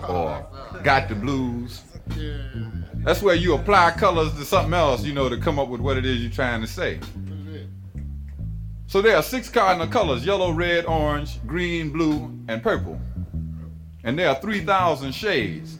or 0.08 0.46
got 0.84 1.08
the 1.08 1.16
blues. 1.16 1.82
That's 2.98 3.20
where 3.20 3.34
you 3.34 3.54
apply 3.54 3.96
colors 3.98 4.32
to 4.34 4.44
something 4.44 4.74
else, 4.74 5.02
you 5.02 5.12
know, 5.12 5.28
to 5.28 5.38
come 5.38 5.58
up 5.58 5.66
with 5.66 5.80
what 5.80 5.96
it 5.96 6.06
is 6.06 6.20
you're 6.20 6.30
trying 6.30 6.60
to 6.60 6.68
say. 6.68 7.00
So 8.86 9.02
there 9.02 9.16
are 9.16 9.24
six 9.24 9.48
cardinal 9.48 9.88
colors 9.88 10.24
yellow, 10.24 10.52
red, 10.52 10.86
orange, 10.86 11.44
green, 11.48 11.90
blue, 11.90 12.32
and 12.46 12.62
purple. 12.62 13.00
And 14.04 14.18
there 14.18 14.28
are 14.28 14.34
3,000 14.34 15.12
shades. 15.12 15.78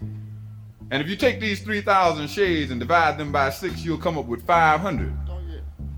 And 0.90 1.02
if 1.02 1.08
you 1.08 1.16
take 1.16 1.40
these 1.40 1.60
3,000 1.60 2.28
shades 2.28 2.70
and 2.70 2.80
divide 2.80 3.18
them 3.18 3.30
by 3.30 3.50
six, 3.50 3.84
you'll 3.84 3.98
come 3.98 4.16
up 4.18 4.26
with 4.26 4.44
500. 4.46 5.12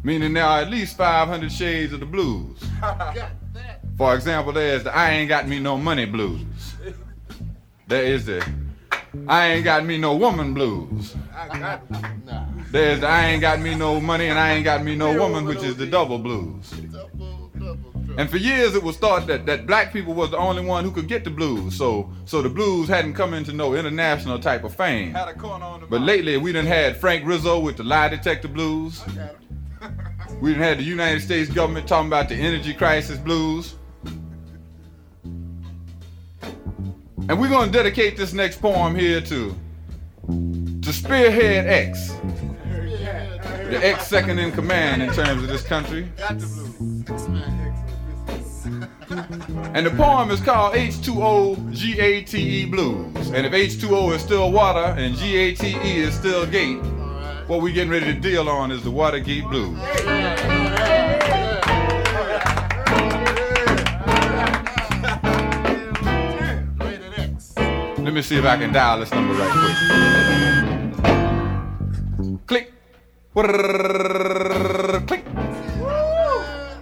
Meaning 0.02 0.34
there 0.34 0.44
are 0.44 0.60
at 0.60 0.70
least 0.70 0.96
500 0.96 1.50
shades 1.50 1.92
of 1.92 2.00
the 2.00 2.06
blues. 2.06 2.58
For 3.96 4.14
example, 4.14 4.52
there's 4.52 4.84
the 4.84 4.94
I 4.94 5.10
ain't 5.10 5.28
got 5.28 5.48
me 5.48 5.58
no 5.58 5.76
money 5.78 6.04
blues. 6.04 6.42
There 7.88 8.04
is 8.04 8.26
the 8.26 8.46
I 9.26 9.48
ain't 9.48 9.64
got 9.64 9.84
me 9.84 9.96
no 9.96 10.14
woman 10.16 10.52
blues. 10.54 11.14
There's 12.70 13.00
the 13.00 13.06
I 13.06 13.26
ain't 13.26 13.40
got 13.40 13.60
me 13.60 13.74
no 13.74 14.00
money 14.00 14.26
and 14.26 14.38
I 14.38 14.52
ain't 14.52 14.64
got 14.64 14.84
me 14.84 14.94
no 14.94 15.16
woman, 15.18 15.44
which 15.44 15.62
is 15.62 15.76
the 15.76 15.86
double 15.86 16.18
blues. 16.18 16.72
And 18.18 18.30
for 18.30 18.38
years 18.38 18.74
it 18.74 18.82
was 18.82 18.96
thought 18.96 19.26
that, 19.26 19.44
that 19.46 19.66
black 19.66 19.92
people 19.92 20.14
was 20.14 20.30
the 20.30 20.38
only 20.38 20.64
one 20.64 20.84
who 20.84 20.90
could 20.90 21.08
get 21.08 21.24
the 21.24 21.30
blues. 21.30 21.76
So 21.76 22.10
so 22.24 22.42
the 22.42 22.48
blues 22.48 22.88
hadn't 22.88 23.14
come 23.14 23.34
into 23.34 23.52
no 23.52 23.74
international 23.74 24.38
type 24.38 24.64
of 24.64 24.74
fame. 24.74 25.12
But 25.88 26.00
lately 26.00 26.36
we 26.38 26.52
done 26.52 26.66
had 26.66 26.96
Frank 26.96 27.26
Rizzo 27.26 27.60
with 27.60 27.76
the 27.76 27.84
lie 27.84 28.08
detector 28.08 28.48
blues. 28.48 29.02
We 30.40 30.52
done 30.52 30.60
had 30.60 30.78
the 30.78 30.82
United 30.82 31.20
States 31.20 31.50
government 31.50 31.88
talking 31.88 32.08
about 32.08 32.28
the 32.28 32.34
energy 32.34 32.74
crisis 32.74 33.16
blues. 33.16 33.76
And 37.28 37.40
we're 37.40 37.48
gonna 37.48 37.72
dedicate 37.72 38.16
this 38.16 38.32
next 38.32 38.60
poem 38.60 38.94
here 38.94 39.20
to 39.22 39.56
to 40.82 40.92
Spearhead 40.92 41.66
X. 41.66 42.12
The 43.70 43.80
ex 43.82 44.06
second 44.06 44.38
in 44.38 44.52
command 44.52 45.02
in 45.02 45.12
terms 45.12 45.42
of 45.42 45.48
this 45.48 45.62
country. 45.62 46.08
And 49.74 49.84
the 49.84 49.90
poem 49.90 50.30
is 50.30 50.40
called 50.40 50.74
H2O 50.74 51.72
GATE 51.72 52.70
Blues. 52.70 53.30
And 53.30 53.46
if 53.46 53.52
H2O 53.52 54.14
is 54.14 54.22
still 54.22 54.50
water 54.50 54.94
and 54.98 55.16
GATE 55.16 55.62
is 55.62 56.14
still 56.14 56.46
gate, 56.46 56.78
what 57.46 57.60
we 57.60 57.72
getting 57.72 57.90
ready 57.90 58.06
to 58.06 58.18
deal 58.18 58.48
on 58.48 58.72
is 58.72 58.82
the 58.82 58.90
Watergate 58.90 59.44
Blues. 59.44 59.78
Let 67.98 68.14
me 68.14 68.22
see 68.22 68.36
if 68.36 68.44
I 68.44 68.56
can 68.56 68.72
dial 68.72 69.00
this 69.00 69.10
number 69.10 69.34
right 69.34 69.50
quick. 72.46 72.46
Click. 72.46 72.72
Click. 75.06 75.24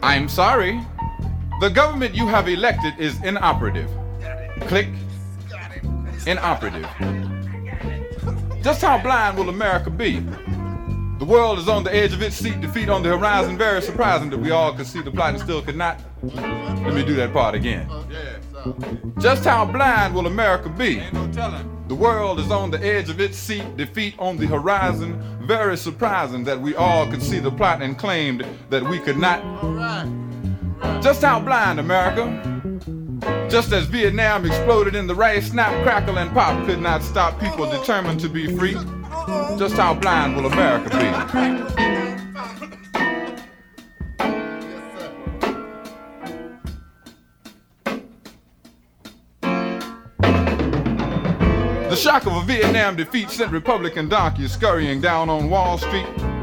I'm 0.02 0.28
sorry. 0.28 0.80
The 1.60 1.70
government 1.70 2.14
you 2.14 2.26
have 2.26 2.48
elected 2.48 2.94
is 2.98 3.22
inoperative. 3.22 3.90
Click. 4.62 4.88
Inoperative. 6.26 6.88
Just 8.62 8.82
how 8.82 8.98
blind 8.98 9.38
will 9.38 9.48
America 9.48 9.90
be? 9.90 10.20
The 11.18 11.24
world 11.24 11.58
is 11.58 11.68
on 11.68 11.84
the 11.84 11.94
edge 11.94 12.12
of 12.12 12.22
its 12.22 12.36
seat, 12.36 12.60
defeat 12.60 12.88
on 12.88 13.02
the 13.02 13.10
horizon. 13.10 13.56
Very 13.56 13.80
surprising 13.80 14.30
that 14.30 14.38
we 14.38 14.50
all 14.50 14.74
could 14.74 14.86
see 14.86 15.00
the 15.00 15.10
plot 15.10 15.34
and 15.34 15.42
still 15.42 15.62
could 15.62 15.76
not. 15.76 16.00
Let 16.22 16.92
me 16.92 17.04
do 17.04 17.14
that 17.14 17.32
part 17.32 17.54
again. 17.54 17.88
Just 19.18 19.44
how 19.44 19.64
blind 19.64 20.14
will 20.14 20.26
America 20.26 20.68
be? 20.68 21.02
The 21.86 21.94
world 21.94 22.40
is 22.40 22.50
on 22.50 22.70
the 22.70 22.84
edge 22.84 23.10
of 23.10 23.20
its 23.20 23.38
seat, 23.38 23.76
defeat 23.76 24.14
on 24.18 24.36
the 24.38 24.46
horizon. 24.46 25.22
Very 25.46 25.76
surprising 25.76 26.42
that 26.44 26.60
we 26.60 26.74
all 26.74 27.06
could 27.06 27.22
see 27.22 27.38
the 27.38 27.50
plot 27.50 27.80
and 27.80 27.96
claimed 27.96 28.44
that 28.70 28.82
we 28.82 28.98
could 28.98 29.18
not. 29.18 29.40
Just 31.02 31.22
how 31.22 31.40
blind, 31.40 31.78
America? 31.78 32.28
Just 33.48 33.72
as 33.72 33.86
Vietnam 33.86 34.44
exploded 34.44 34.94
in 34.94 35.06
the 35.06 35.14
rice, 35.14 35.50
snap, 35.50 35.70
crackle, 35.82 36.18
and 36.18 36.32
pop 36.32 36.66
could 36.66 36.80
not 36.80 37.02
stop 37.02 37.38
people 37.38 37.70
determined 37.70 38.20
to 38.20 38.28
be 38.28 38.46
free. 38.56 38.74
Just 39.58 39.76
how 39.76 39.94
blind 39.94 40.34
will 40.36 40.46
America 40.46 40.90
be? 40.90 41.74
The 51.88 51.96
shock 51.96 52.26
of 52.26 52.32
a 52.32 52.42
Vietnam 52.42 52.96
defeat 52.96 53.30
sent 53.30 53.52
Republican 53.52 54.08
donkeys 54.08 54.52
scurrying 54.52 55.00
down 55.00 55.30
on 55.30 55.48
Wall 55.48 55.78
Street. 55.78 56.33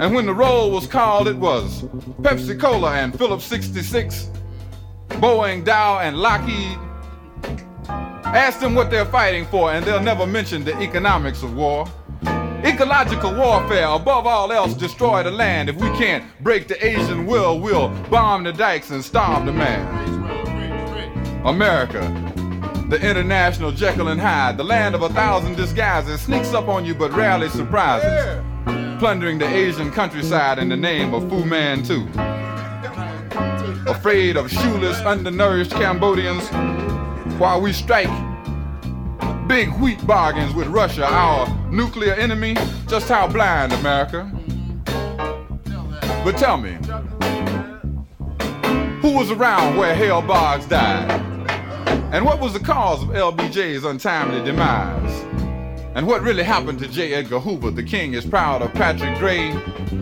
And 0.00 0.14
when 0.14 0.24
the 0.24 0.32
roll 0.32 0.70
was 0.70 0.86
called, 0.86 1.28
it 1.28 1.36
was 1.36 1.82
Pepsi 2.22 2.58
Cola 2.58 2.94
and 2.94 3.16
Phillips 3.18 3.44
66, 3.44 4.30
Boeing, 5.08 5.62
Dow, 5.62 5.98
and 5.98 6.16
Lockheed. 6.16 6.78
Ask 8.24 8.60
them 8.60 8.74
what 8.74 8.90
they're 8.90 9.04
fighting 9.04 9.44
for, 9.44 9.70
and 9.70 9.84
they'll 9.84 10.00
never 10.00 10.26
mention 10.26 10.64
the 10.64 10.74
economics 10.80 11.42
of 11.42 11.54
war. 11.54 11.86
Ecological 12.64 13.34
warfare, 13.34 13.88
above 13.88 14.26
all 14.26 14.50
else, 14.50 14.72
destroy 14.72 15.22
the 15.22 15.30
land. 15.30 15.68
If 15.68 15.76
we 15.76 15.88
can't 15.98 16.24
break 16.42 16.66
the 16.66 16.82
Asian 16.82 17.26
will, 17.26 17.60
we'll 17.60 17.90
bomb 18.08 18.44
the 18.44 18.54
dikes 18.54 18.88
and 18.90 19.04
starve 19.04 19.44
the 19.44 19.52
man. 19.52 21.44
America, 21.44 22.00
the 22.88 22.98
international 23.06 23.70
Jekyll 23.70 24.08
and 24.08 24.20
Hyde, 24.20 24.56
the 24.56 24.64
land 24.64 24.94
of 24.94 25.02
a 25.02 25.10
thousand 25.10 25.56
disguises, 25.56 26.22
sneaks 26.22 26.54
up 26.54 26.68
on 26.68 26.86
you 26.86 26.94
but 26.94 27.12
rarely 27.12 27.50
surprises, 27.50 28.42
plundering 29.00 29.38
the 29.38 29.46
Asian 29.46 29.90
countryside 29.90 30.58
in 30.58 30.68
the 30.68 30.76
name 30.76 31.14
of 31.14 31.26
Fu 31.30 31.42
Manchu. 31.42 32.06
Afraid 33.90 34.36
of 34.36 34.50
shoeless, 34.50 35.00
undernourished 35.00 35.70
Cambodians, 35.70 36.46
while 37.40 37.62
we 37.62 37.72
strike 37.72 38.10
big 39.48 39.70
wheat 39.80 40.06
bargains 40.06 40.52
with 40.52 40.66
Russia, 40.66 41.06
our 41.06 41.48
nuclear 41.70 42.12
enemy. 42.12 42.54
Just 42.88 43.08
how 43.08 43.26
blind, 43.26 43.72
America? 43.72 44.30
But 46.22 46.36
tell 46.36 46.58
me, 46.58 46.72
who 49.00 49.16
was 49.16 49.30
around 49.30 49.78
where 49.78 49.94
Hale 49.94 50.20
Boggs 50.20 50.66
died? 50.66 51.10
And 52.12 52.22
what 52.26 52.38
was 52.38 52.52
the 52.52 52.60
cause 52.60 53.02
of 53.02 53.08
LBJ's 53.08 53.84
untimely 53.84 54.44
demise? 54.44 55.29
And 55.94 56.06
what 56.06 56.22
really 56.22 56.44
happened 56.44 56.78
to 56.78 56.88
J. 56.88 57.14
Edgar 57.14 57.40
Hoover? 57.40 57.72
The 57.72 57.82
king 57.82 58.14
is 58.14 58.24
proud 58.24 58.62
of 58.62 58.72
Patrick 58.74 59.18
Gray, 59.18 59.50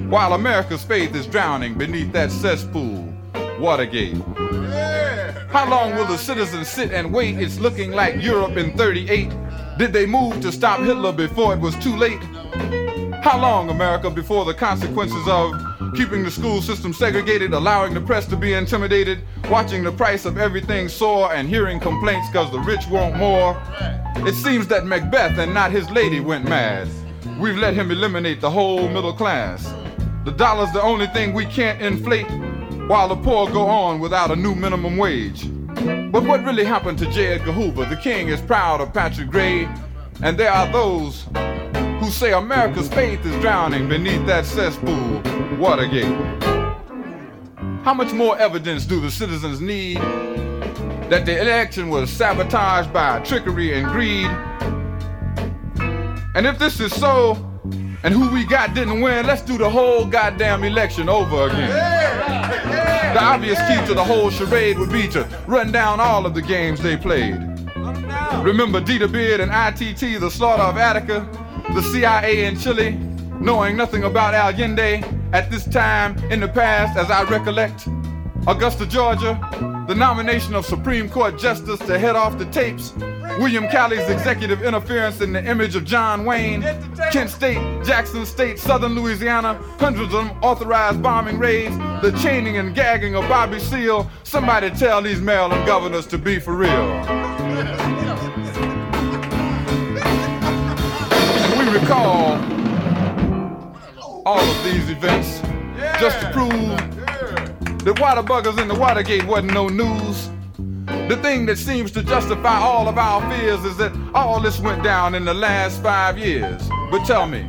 while 0.08 0.34
America's 0.34 0.84
faith 0.84 1.14
is 1.14 1.26
drowning 1.26 1.78
beneath 1.78 2.12
that 2.12 2.30
cesspool, 2.30 3.10
Watergate. 3.58 4.16
How 5.48 5.66
long 5.68 5.94
will 5.94 6.04
the 6.04 6.18
citizens 6.18 6.68
sit 6.68 6.92
and 6.92 7.10
wait? 7.12 7.38
It's 7.38 7.58
looking 7.58 7.92
like 7.92 8.22
Europe 8.22 8.58
in 8.58 8.76
38. 8.76 9.30
Did 9.78 9.94
they 9.94 10.04
move 10.04 10.42
to 10.42 10.52
stop 10.52 10.80
Hitler 10.80 11.12
before 11.12 11.54
it 11.54 11.60
was 11.60 11.74
too 11.76 11.96
late? 11.96 12.22
How 13.22 13.40
long, 13.40 13.70
America, 13.70 14.10
before 14.10 14.44
the 14.44 14.54
consequences 14.54 15.26
of 15.26 15.52
keeping 15.94 16.24
the 16.24 16.30
school 16.30 16.60
system 16.60 16.92
segregated, 16.92 17.52
allowing 17.52 17.94
the 17.94 18.00
press 18.00 18.26
to 18.26 18.36
be 18.36 18.54
intimidated, 18.54 19.22
watching 19.50 19.82
the 19.82 19.92
price 19.92 20.24
of 20.24 20.38
everything 20.38 20.88
soar, 20.88 21.32
and 21.32 21.48
hearing 21.48 21.80
complaints 21.80 22.28
because 22.28 22.50
the 22.50 22.60
rich 22.60 22.86
want 22.88 23.16
more? 23.16 23.60
It 24.26 24.34
seems 24.34 24.66
that 24.68 24.86
Macbeth 24.86 25.38
and 25.38 25.54
not 25.54 25.70
his 25.70 25.88
lady 25.90 26.20
went 26.20 26.48
mad. 26.48 26.88
We've 27.38 27.56
let 27.56 27.74
him 27.74 27.90
eliminate 27.90 28.40
the 28.40 28.50
whole 28.50 28.88
middle 28.88 29.12
class. 29.12 29.72
The 30.24 30.32
dollar's 30.32 30.72
the 30.72 30.82
only 30.82 31.06
thing 31.08 31.32
we 31.32 31.46
can't 31.46 31.80
inflate, 31.80 32.30
while 32.88 33.08
the 33.08 33.16
poor 33.16 33.48
go 33.50 33.66
on 33.66 34.00
without 34.00 34.30
a 34.30 34.36
new 34.36 34.54
minimum 34.54 34.96
wage. 34.96 35.48
But 36.10 36.24
what 36.24 36.44
really 36.44 36.64
happened 36.64 36.98
to 36.98 37.06
J. 37.10 37.34
Edgar 37.34 37.52
Hoover? 37.52 37.84
The 37.84 37.96
king 37.96 38.28
is 38.28 38.40
proud 38.40 38.80
of 38.80 38.92
Patrick 38.92 39.30
Gray, 39.30 39.68
and 40.22 40.36
there 40.36 40.50
are 40.50 40.70
those 40.72 41.24
who 42.08 42.12
say 42.12 42.32
America's 42.32 42.88
faith 42.88 43.22
is 43.26 43.38
drowning 43.42 43.86
beneath 43.86 44.24
that 44.24 44.46
cesspool, 44.46 45.20
Watergate. 45.58 46.06
How 47.84 47.92
much 47.92 48.14
more 48.14 48.38
evidence 48.38 48.86
do 48.86 48.98
the 48.98 49.10
citizens 49.10 49.60
need 49.60 49.98
that 51.10 51.26
the 51.26 51.38
election 51.38 51.90
was 51.90 52.10
sabotaged 52.10 52.94
by 52.94 53.20
trickery 53.20 53.78
and 53.78 53.86
greed? 53.88 54.26
And 56.34 56.46
if 56.46 56.58
this 56.58 56.80
is 56.80 56.94
so, 56.94 57.34
and 58.02 58.14
who 58.14 58.32
we 58.32 58.46
got 58.46 58.72
didn't 58.72 59.02
win, 59.02 59.26
let's 59.26 59.42
do 59.42 59.58
the 59.58 59.68
whole 59.68 60.06
goddamn 60.06 60.64
election 60.64 61.10
over 61.10 61.48
again. 61.48 61.68
The 63.12 63.22
obvious 63.22 63.58
key 63.68 63.86
to 63.86 63.92
the 63.92 64.04
whole 64.04 64.30
charade 64.30 64.78
would 64.78 64.90
be 64.90 65.08
to 65.08 65.28
run 65.46 65.72
down 65.72 66.00
all 66.00 66.24
of 66.24 66.32
the 66.32 66.40
games 66.40 66.80
they 66.80 66.96
played. 66.96 67.36
Remember 68.42 68.80
Dita 68.80 69.08
Beard 69.08 69.40
and 69.40 69.52
ITT, 69.52 70.20
the 70.20 70.30
slaughter 70.30 70.62
of 70.62 70.78
Attica, 70.78 71.28
the 71.74 71.82
CIA 71.82 72.46
in 72.46 72.58
Chile, 72.58 72.92
knowing 73.40 73.76
nothing 73.76 74.04
about 74.04 74.34
Allende 74.34 75.02
at 75.32 75.50
this 75.50 75.64
time 75.64 76.16
in 76.30 76.40
the 76.40 76.48
past, 76.48 76.96
as 76.96 77.10
I 77.10 77.22
recollect. 77.24 77.88
Augusta, 78.46 78.86
Georgia, 78.86 79.38
the 79.88 79.94
nomination 79.94 80.54
of 80.54 80.64
Supreme 80.64 81.08
Court 81.08 81.38
Justice 81.38 81.78
to 81.80 81.98
head 81.98 82.16
off 82.16 82.38
the 82.38 82.46
tapes. 82.46 82.94
William 83.38 83.68
Calley's 83.68 84.08
executive 84.08 84.62
interference 84.62 85.20
in 85.20 85.32
the 85.32 85.44
image 85.44 85.76
of 85.76 85.84
John 85.84 86.24
Wayne. 86.24 86.62
Kent 87.12 87.30
State, 87.30 87.84
Jackson 87.84 88.26
State, 88.26 88.58
Southern 88.58 88.94
Louisiana, 88.94 89.54
hundreds 89.78 90.12
of 90.14 90.30
authorized 90.42 91.02
bombing 91.02 91.38
raids. 91.38 91.76
The 92.02 92.10
chaining 92.22 92.56
and 92.56 92.74
gagging 92.74 93.14
of 93.14 93.28
Bobby 93.28 93.60
Seale. 93.60 94.10
Somebody 94.24 94.70
tell 94.70 95.02
these 95.02 95.20
Maryland 95.20 95.66
governors 95.66 96.06
to 96.06 96.18
be 96.18 96.40
for 96.40 96.54
real. 96.54 98.07
We 101.68 101.78
recall 101.78 102.32
all 104.24 104.40
of 104.40 104.64
these 104.64 104.88
events 104.88 105.40
just 106.00 106.18
to 106.20 106.30
prove 106.32 106.76
that 107.84 107.98
water 108.00 108.22
buggers 108.22 108.60
in 108.60 108.68
the 108.68 108.74
Watergate 108.74 109.24
wasn't 109.24 109.52
no 109.52 109.68
news. 109.68 110.30
The 111.08 111.18
thing 111.22 111.46
that 111.46 111.58
seems 111.58 111.90
to 111.92 112.02
justify 112.02 112.58
all 112.58 112.88
of 112.88 112.96
our 112.96 113.20
fears 113.30 113.64
is 113.64 113.76
that 113.78 113.92
all 114.14 114.40
this 114.40 114.58
went 114.60 114.82
down 114.82 115.14
in 115.14 115.24
the 115.24 115.34
last 115.34 115.82
five 115.82 116.16
years. 116.16 116.68
But 116.90 117.04
tell 117.04 117.26
me, 117.26 117.42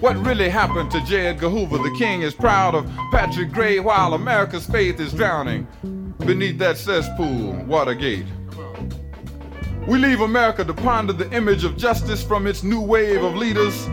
what 0.00 0.16
really 0.24 0.48
happened 0.48 0.90
to 0.92 1.04
J. 1.04 1.28
Edgar 1.28 1.48
Hoover? 1.48 1.78
The 1.78 1.94
king 1.98 2.22
is 2.22 2.34
proud 2.34 2.74
of 2.74 2.86
Patrick 3.10 3.52
Gray 3.52 3.80
while 3.80 4.14
America's 4.14 4.66
faith 4.66 5.00
is 5.00 5.12
drowning 5.12 5.66
beneath 6.18 6.58
that 6.58 6.76
cesspool, 6.76 7.54
Watergate. 7.64 8.26
We 9.86 9.98
leave 9.98 10.20
America 10.20 10.64
to 10.64 10.74
ponder 10.74 11.12
the 11.12 11.30
image 11.32 11.64
of 11.64 11.76
justice 11.76 12.22
from 12.22 12.46
its 12.46 12.62
new 12.62 12.80
wave 12.80 13.24
of 13.24 13.34
leaders. 13.34 13.86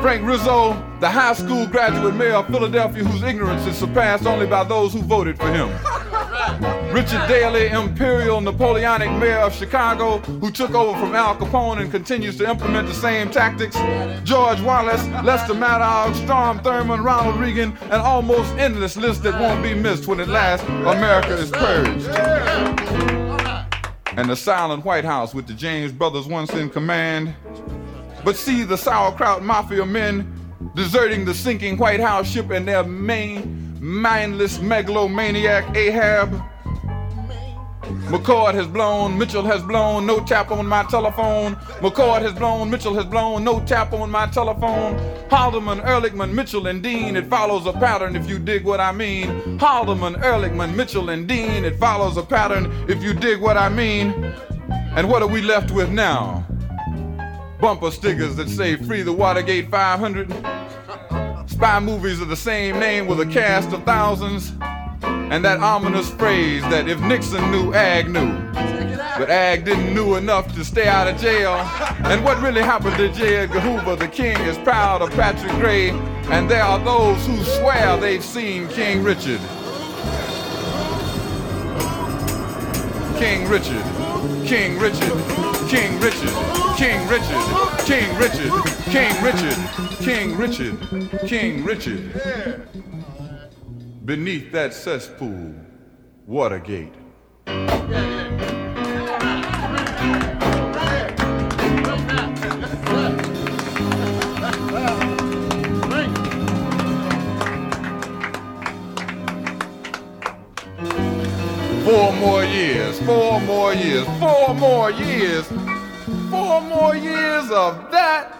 Frank 0.00 0.24
Rizzo, 0.24 0.74
the 1.00 1.08
high 1.08 1.32
school 1.32 1.66
graduate 1.66 2.14
mayor 2.14 2.34
of 2.34 2.46
Philadelphia 2.46 3.04
whose 3.04 3.22
ignorance 3.22 3.66
is 3.66 3.76
surpassed 3.76 4.26
only 4.26 4.46
by 4.46 4.64
those 4.64 4.92
who 4.92 5.00
voted 5.02 5.36
for 5.36 5.50
him. 5.50 5.68
Richard 6.92 7.26
Daley, 7.28 7.68
imperial 7.68 8.40
Napoleonic 8.40 9.10
mayor 9.12 9.38
of 9.38 9.54
Chicago, 9.54 10.18
who 10.18 10.50
took 10.50 10.74
over 10.74 10.98
from 10.98 11.14
Al 11.14 11.36
Capone 11.36 11.80
and 11.80 11.90
continues 11.90 12.36
to 12.38 12.48
implement 12.48 12.88
the 12.88 12.94
same 12.94 13.30
tactics. 13.30 13.76
George 14.24 14.60
Wallace, 14.60 15.04
Lester 15.24 15.54
Maddox, 15.54 16.18
Strom 16.18 16.58
Thurmond, 16.60 17.04
Ronald 17.04 17.36
Reagan, 17.40 17.76
an 17.82 18.00
almost 18.00 18.52
endless 18.54 18.96
list 18.96 19.22
that 19.22 19.40
won't 19.40 19.62
be 19.62 19.74
missed 19.74 20.06
when 20.06 20.20
at 20.20 20.28
last 20.28 20.64
America 20.64 21.34
is 21.34 21.50
purged. 21.50 23.27
And 24.18 24.28
the 24.28 24.34
silent 24.34 24.84
White 24.84 25.04
House 25.04 25.32
with 25.32 25.46
the 25.46 25.54
James 25.54 25.92
brothers 25.92 26.26
once 26.26 26.52
in 26.52 26.70
command. 26.70 27.36
But 28.24 28.34
see 28.34 28.64
the 28.64 28.76
sauerkraut 28.76 29.44
mafia 29.44 29.86
men 29.86 30.34
deserting 30.74 31.24
the 31.24 31.32
sinking 31.32 31.76
White 31.76 32.00
House 32.00 32.28
ship 32.28 32.50
and 32.50 32.66
their 32.66 32.82
main 32.82 33.78
mindless 33.80 34.58
megalomaniac 34.60 35.72
Ahab. 35.76 36.34
McCord 38.08 38.54
has 38.54 38.66
blown, 38.66 39.18
Mitchell 39.18 39.42
has 39.42 39.62
blown, 39.62 40.06
no 40.06 40.20
tap 40.24 40.50
on 40.50 40.66
my 40.66 40.82
telephone. 40.84 41.56
McCord 41.80 42.22
has 42.22 42.32
blown, 42.32 42.70
Mitchell 42.70 42.94
has 42.94 43.04
blown, 43.04 43.44
no 43.44 43.60
tap 43.60 43.92
on 43.92 44.10
my 44.10 44.26
telephone. 44.26 44.96
Haldeman, 45.30 45.80
Ehrlichman, 45.80 46.32
Mitchell, 46.32 46.66
and 46.66 46.82
Dean, 46.82 47.16
it 47.16 47.26
follows 47.26 47.66
a 47.66 47.72
pattern 47.72 48.16
if 48.16 48.28
you 48.28 48.38
dig 48.38 48.64
what 48.64 48.80
I 48.80 48.92
mean. 48.92 49.58
Haldeman, 49.58 50.14
Ehrlichman, 50.16 50.74
Mitchell, 50.74 51.10
and 51.10 51.26
Dean, 51.26 51.64
it 51.64 51.78
follows 51.78 52.16
a 52.16 52.22
pattern 52.22 52.72
if 52.88 53.02
you 53.02 53.14
dig 53.14 53.40
what 53.40 53.56
I 53.56 53.68
mean. 53.68 54.12
And 54.96 55.08
what 55.08 55.22
are 55.22 55.28
we 55.28 55.42
left 55.42 55.70
with 55.70 55.90
now? 55.90 56.46
Bumper 57.60 57.90
stickers 57.90 58.36
that 58.36 58.48
say 58.48 58.76
free 58.76 59.02
the 59.02 59.12
Watergate 59.12 59.70
500. 59.70 60.30
Spy 61.50 61.80
movies 61.80 62.20
of 62.20 62.28
the 62.28 62.36
same 62.36 62.78
name 62.78 63.06
with 63.06 63.20
a 63.20 63.26
cast 63.26 63.72
of 63.72 63.82
thousands. 63.84 64.52
And 65.02 65.44
that 65.44 65.60
ominous 65.60 66.10
phrase 66.10 66.62
that 66.62 66.88
if 66.88 67.00
Nixon 67.00 67.50
knew, 67.50 67.72
Ag 67.74 68.08
knew. 68.08 68.32
But 69.18 69.30
Ag 69.30 69.64
didn't 69.64 69.94
knew 69.94 70.14
enough 70.14 70.54
to 70.54 70.64
stay 70.64 70.86
out 70.86 71.08
of 71.08 71.20
jail. 71.20 71.54
And 72.04 72.24
what 72.24 72.40
really 72.40 72.62
happened 72.62 72.96
to 72.96 73.08
J. 73.12 73.38
Edgar 73.38 73.60
Hoover, 73.60 73.96
the 73.96 74.08
king, 74.08 74.38
is 74.42 74.56
proud 74.58 75.02
of 75.02 75.10
Patrick 75.10 75.52
Gray. 75.52 75.90
And 76.30 76.48
there 76.48 76.62
are 76.62 76.78
those 76.78 77.26
who 77.26 77.36
swear 77.42 77.96
they've 77.96 78.22
seen 78.22 78.68
King 78.68 79.02
Richard. 79.02 79.40
King 83.18 83.48
Richard, 83.48 83.82
King 84.46 84.78
Richard, 84.78 85.12
King 85.68 85.98
Richard, 85.98 86.32
King 86.76 87.08
Richard, 87.08 87.42
King 87.84 88.16
Richard, 88.16 88.52
King 88.84 89.22
Richard, 89.24 89.58
King 89.98 90.36
Richard, 90.36 91.28
King 91.28 91.64
Richard. 91.64 92.68
Beneath 94.08 94.52
that 94.52 94.72
cesspool, 94.72 95.54
Watergate. 96.26 96.94
Four 111.84 112.12
more 112.14 112.44
years, 112.44 112.98
four 113.00 113.40
more 113.42 113.74
years, 113.74 114.06
four 114.18 114.54
more 114.54 114.90
years, 114.90 115.46
four 116.30 116.62
more 116.62 116.96
years 116.96 117.50
of 117.50 117.90
that. 117.90 118.32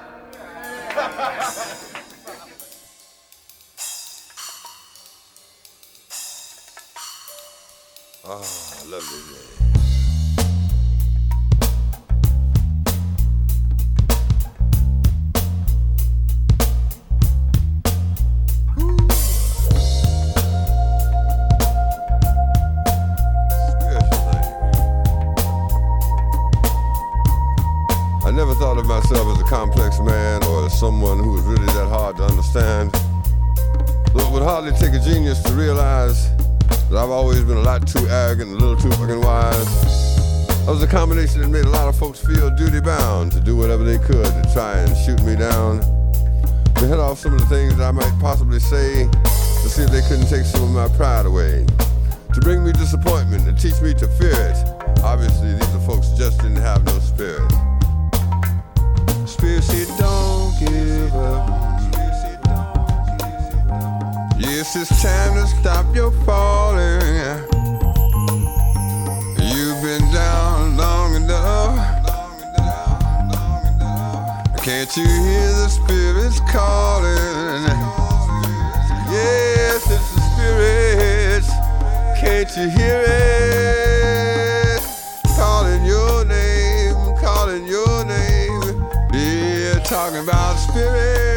Ah, 8.31 8.35
lovely 8.91 9.21
day. 9.33 9.49
I 28.27 28.31
never 28.31 28.53
thought 28.57 28.77
of 28.77 28.85
myself 28.85 29.27
as 29.29 29.41
a 29.41 29.45
complex 29.45 30.01
man 30.01 30.45
or 30.45 30.67
as 30.67 30.79
someone 30.79 31.19
who 31.19 31.33
was 31.33 31.45
really 31.45 31.65
that 31.65 31.89
hard 31.89 32.19
to 32.19 32.25
understand. 32.25 32.93
Though 34.13 34.27
it 34.27 34.33
would 34.33 34.43
hardly 34.43 34.73
take 34.73 34.93
a 34.93 35.01
genius 35.01 35.43
to 35.45 35.53
realize 35.55 36.29
I've 36.91 37.11
always 37.11 37.43
been 37.43 37.59
a 37.59 37.63
lot 37.63 37.87
too 37.87 38.07
arrogant 38.09 38.51
a 38.51 38.55
little 38.55 38.77
too 38.77 38.91
fucking 38.93 39.21
wise. 39.21 40.09
I 40.67 40.71
was 40.71 40.83
a 40.83 40.87
combination 40.87 41.43
that 41.43 41.49
made 41.49 41.67
a 41.67 41.71
lot 41.71 41.87
of 41.87 41.97
folks 41.97 42.19
feel 42.19 42.49
duty 42.51 42.81
bound 42.81 43.31
to 43.33 43.41
do 43.41 43.57
whatever 43.57 43.85
they 43.85 43.99
could 43.99 44.25
to 44.25 44.51
try 44.55 44.79
and 44.79 44.97
shoot 44.97 45.23
me 45.23 45.37
down. 45.37 45.81
To 46.77 46.87
head 46.87 46.99
off 46.99 47.19
some 47.19 47.35
of 47.35 47.41
the 47.41 47.47
things 47.47 47.77
that 47.77 47.89
I 47.89 47.91
might 47.91 48.13
possibly 48.21 48.59
say 48.59 49.05
to 49.05 49.69
see 49.69 49.83
if 49.83 49.91
they 49.91 50.01
couldn't 50.09 50.29
take 50.29 50.45
some 50.45 50.63
of 50.63 50.71
my 50.71 50.89
pride 50.97 51.27
away. 51.27 51.67
To 52.33 52.41
bring 52.41 52.65
me 52.65 52.73
disappointment 52.73 53.47
and 53.47 53.59
teach 53.59 53.81
me 53.83 53.93
to 53.93 54.09
fear 54.09 54.33
it. 54.33 54.57
Obviously, 55.05 55.53
these 55.53 55.75
are 55.75 55.81
folks 55.81 56.09
just 56.11 56.41
didn't 56.41 56.57
have 56.57 56.85
no 56.85 56.99
spirit. 57.01 57.49
Conspiracy 59.09 59.85
don't 59.99 60.59
give 60.59 61.15
up. 61.15 61.78
Yes, 64.59 64.75
it's 64.75 65.03
time 65.03 65.35
to 65.35 65.47
stop 65.47 65.87
your 65.95 66.11
falling. 66.27 67.01
You've 69.39 69.81
been 69.81 70.03
down 70.13 70.77
long 70.77 71.15
enough. 71.15 71.79
Can't 74.65 74.97
you 74.97 75.07
hear 75.07 75.53
the 75.61 75.69
spirits 75.69 76.41
calling? 76.51 77.63
Yes, 79.13 79.89
it's 79.93 80.13
the 80.17 80.21
spirits. 80.33 81.51
Can't 82.21 82.51
you 82.57 82.69
hear 82.69 83.05
it? 83.07 84.83
Calling 85.37 85.85
your 85.85 86.25
name, 86.25 86.97
calling 87.21 87.65
your 87.65 88.05
name. 88.05 88.85
Yeah, 89.13 89.79
talking 89.85 90.19
about 90.19 90.57
spirit. 90.57 91.28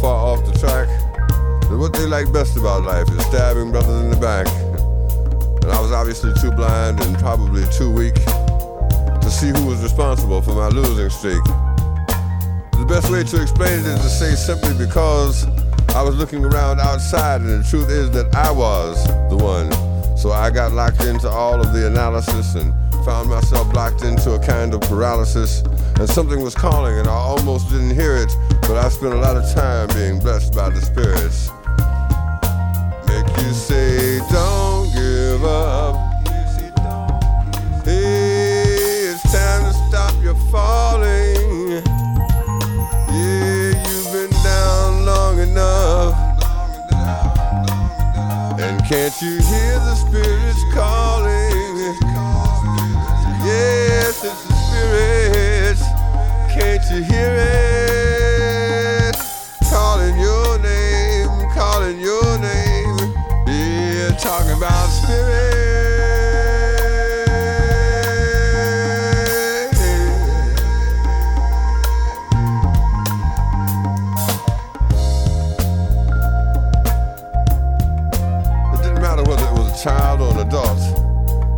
Far 0.00 0.14
off 0.14 0.44
the 0.44 0.58
track 0.58 0.88
that 1.68 1.76
what 1.76 1.92
they 1.92 2.06
like 2.06 2.32
best 2.32 2.56
about 2.56 2.84
life 2.84 3.08
is 3.10 3.24
stabbing 3.26 3.70
brothers 3.70 4.00
in 4.02 4.10
the 4.10 4.16
back. 4.16 4.46
And 5.62 5.72
I 5.72 5.80
was 5.80 5.92
obviously 5.92 6.32
too 6.40 6.52
blind 6.52 7.00
and 7.00 7.18
probably 7.18 7.64
too 7.72 7.90
weak 7.92 8.14
to 8.14 9.30
see 9.30 9.48
who 9.48 9.66
was 9.66 9.82
responsible 9.82 10.40
for 10.42 10.54
my 10.54 10.68
losing 10.68 11.10
streak. 11.10 11.42
The 12.78 12.86
best 12.88 13.10
way 13.10 13.24
to 13.24 13.42
explain 13.42 13.80
it 13.80 13.86
is 13.86 14.00
to 14.00 14.08
say 14.08 14.34
simply 14.36 14.74
because 14.78 15.46
I 15.96 16.02
was 16.02 16.14
looking 16.14 16.44
around 16.44 16.78
outside, 16.78 17.40
and 17.40 17.64
the 17.64 17.68
truth 17.68 17.90
is 17.90 18.10
that 18.12 18.32
I 18.34 18.52
was 18.52 19.02
the 19.28 19.36
one. 19.36 19.72
So 20.16 20.30
I 20.30 20.50
got 20.50 20.72
locked 20.72 21.02
into 21.02 21.28
all 21.28 21.60
of 21.60 21.72
the 21.72 21.86
analysis 21.86 22.54
and 22.54 22.72
found 23.04 23.28
myself 23.28 23.72
locked 23.72 24.02
into 24.02 24.34
a 24.34 24.38
kind 24.38 24.74
of 24.74 24.82
paralysis. 24.82 25.62
And 25.98 26.08
something 26.10 26.42
was 26.42 26.54
calling, 26.54 26.98
and 26.98 27.08
I 27.08 27.12
almost 27.12 27.70
didn't 27.70 27.94
hear 27.94 28.16
it, 28.16 28.36
but 28.62 28.76
I 28.76 28.90
spent 28.90 29.14
a 29.14 29.16
lot 29.16 29.36
of 29.36 29.50
time 29.54 29.88
being 29.94 30.18
blessed 30.18 30.54
by 30.54 30.68
the 30.68 30.80
spirits. 30.82 31.50
Make 33.08 33.26
you 33.38 33.52
say, 33.54 34.18
Don't 34.30 34.92
give 34.92 35.42
up. 35.42 35.96
Hey, 37.82 39.08
it's 39.08 39.22
time 39.32 39.64
to 39.64 39.72
stop 39.88 40.14
your 40.22 40.34
falling. 40.50 41.82
Yeah, 43.08 43.88
you've 43.88 44.12
been 44.12 44.30
down 44.44 45.06
long 45.06 45.38
enough. 45.38 46.14
And 48.60 48.84
can't 48.84 49.14
you 49.22 49.40
hear 49.40 49.78
the 49.78 49.94
spirits 49.94 50.62
calling? 50.74 51.96
Yes, 53.46 54.24
it's 54.24 54.55
you 56.90 57.02
hear 57.02 57.34
it? 59.10 59.16
Calling 59.68 60.18
your 60.18 60.58
name, 60.58 61.28
calling 61.52 61.98
your 61.98 62.38
name. 62.38 62.96
Yeah, 63.46 64.16
talking 64.20 64.52
about 64.56 64.86
spirit. 64.86 65.54
It 78.72 78.82
didn't 78.82 79.00
matter 79.00 79.24
whether 79.24 79.44
it 79.44 79.52
was 79.52 79.72
a 79.72 79.82
child 79.82 80.20
or 80.20 80.32
an 80.32 80.46
adult. 80.46 80.78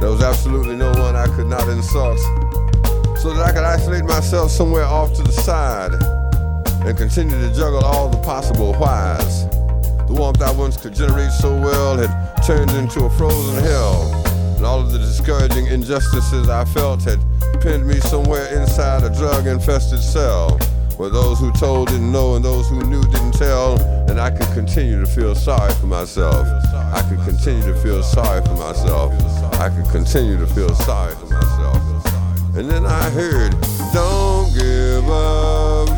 There 0.00 0.10
was 0.10 0.22
absolutely 0.22 0.76
no 0.76 0.90
one 0.92 1.16
I 1.16 1.26
could 1.26 1.48
not 1.48 1.68
insult. 1.68 2.18
So 3.28 3.34
that 3.34 3.46
I 3.46 3.52
could 3.52 3.62
isolate 3.62 4.04
myself 4.04 4.50
somewhere 4.50 4.86
off 4.86 5.12
to 5.16 5.22
the 5.22 5.32
side 5.32 5.92
and 6.86 6.96
continue 6.96 7.38
to 7.38 7.54
juggle 7.54 7.84
all 7.84 8.08
the 8.08 8.16
possible 8.22 8.72
whys. 8.72 9.46
The 10.06 10.14
warmth 10.16 10.40
I 10.40 10.50
once 10.52 10.78
could 10.78 10.94
generate 10.94 11.32
so 11.32 11.50
well 11.60 11.98
had 11.98 12.08
turned 12.46 12.70
into 12.70 13.04
a 13.04 13.10
frozen 13.10 13.62
hell. 13.62 14.10
And 14.56 14.64
all 14.64 14.80
of 14.80 14.92
the 14.92 14.98
discouraging 14.98 15.66
injustices 15.66 16.48
I 16.48 16.64
felt 16.64 17.02
had 17.02 17.20
pinned 17.60 17.86
me 17.86 18.00
somewhere 18.00 18.46
inside 18.58 19.02
a 19.04 19.10
drug 19.10 19.46
infested 19.46 20.00
cell 20.00 20.58
where 20.96 21.10
those 21.10 21.38
who 21.38 21.52
told 21.52 21.88
didn't 21.88 22.10
know 22.10 22.34
and 22.34 22.42
those 22.42 22.66
who 22.70 22.82
knew 22.84 23.02
didn't 23.02 23.32
tell, 23.32 23.78
and 24.08 24.18
I 24.18 24.30
could 24.30 24.48
continue 24.54 25.04
to 25.04 25.06
feel 25.06 25.34
sorry 25.34 25.74
for 25.74 25.86
myself. 25.86 26.46
I 26.74 27.04
could 27.10 27.20
continue 27.28 27.74
to 27.74 27.78
feel 27.82 28.02
sorry 28.02 28.40
for 28.40 28.54
myself. 28.54 29.12
I 29.60 29.68
could 29.68 29.88
continue 29.92 30.38
to 30.38 30.46
feel 30.46 30.74
sorry 30.74 31.14
for 31.14 31.26
myself. 31.26 31.27
And 32.58 32.68
then 32.68 32.84
I 32.86 33.08
heard, 33.10 33.52
don't 33.92 34.52
give 34.52 35.08
up. 35.08 35.88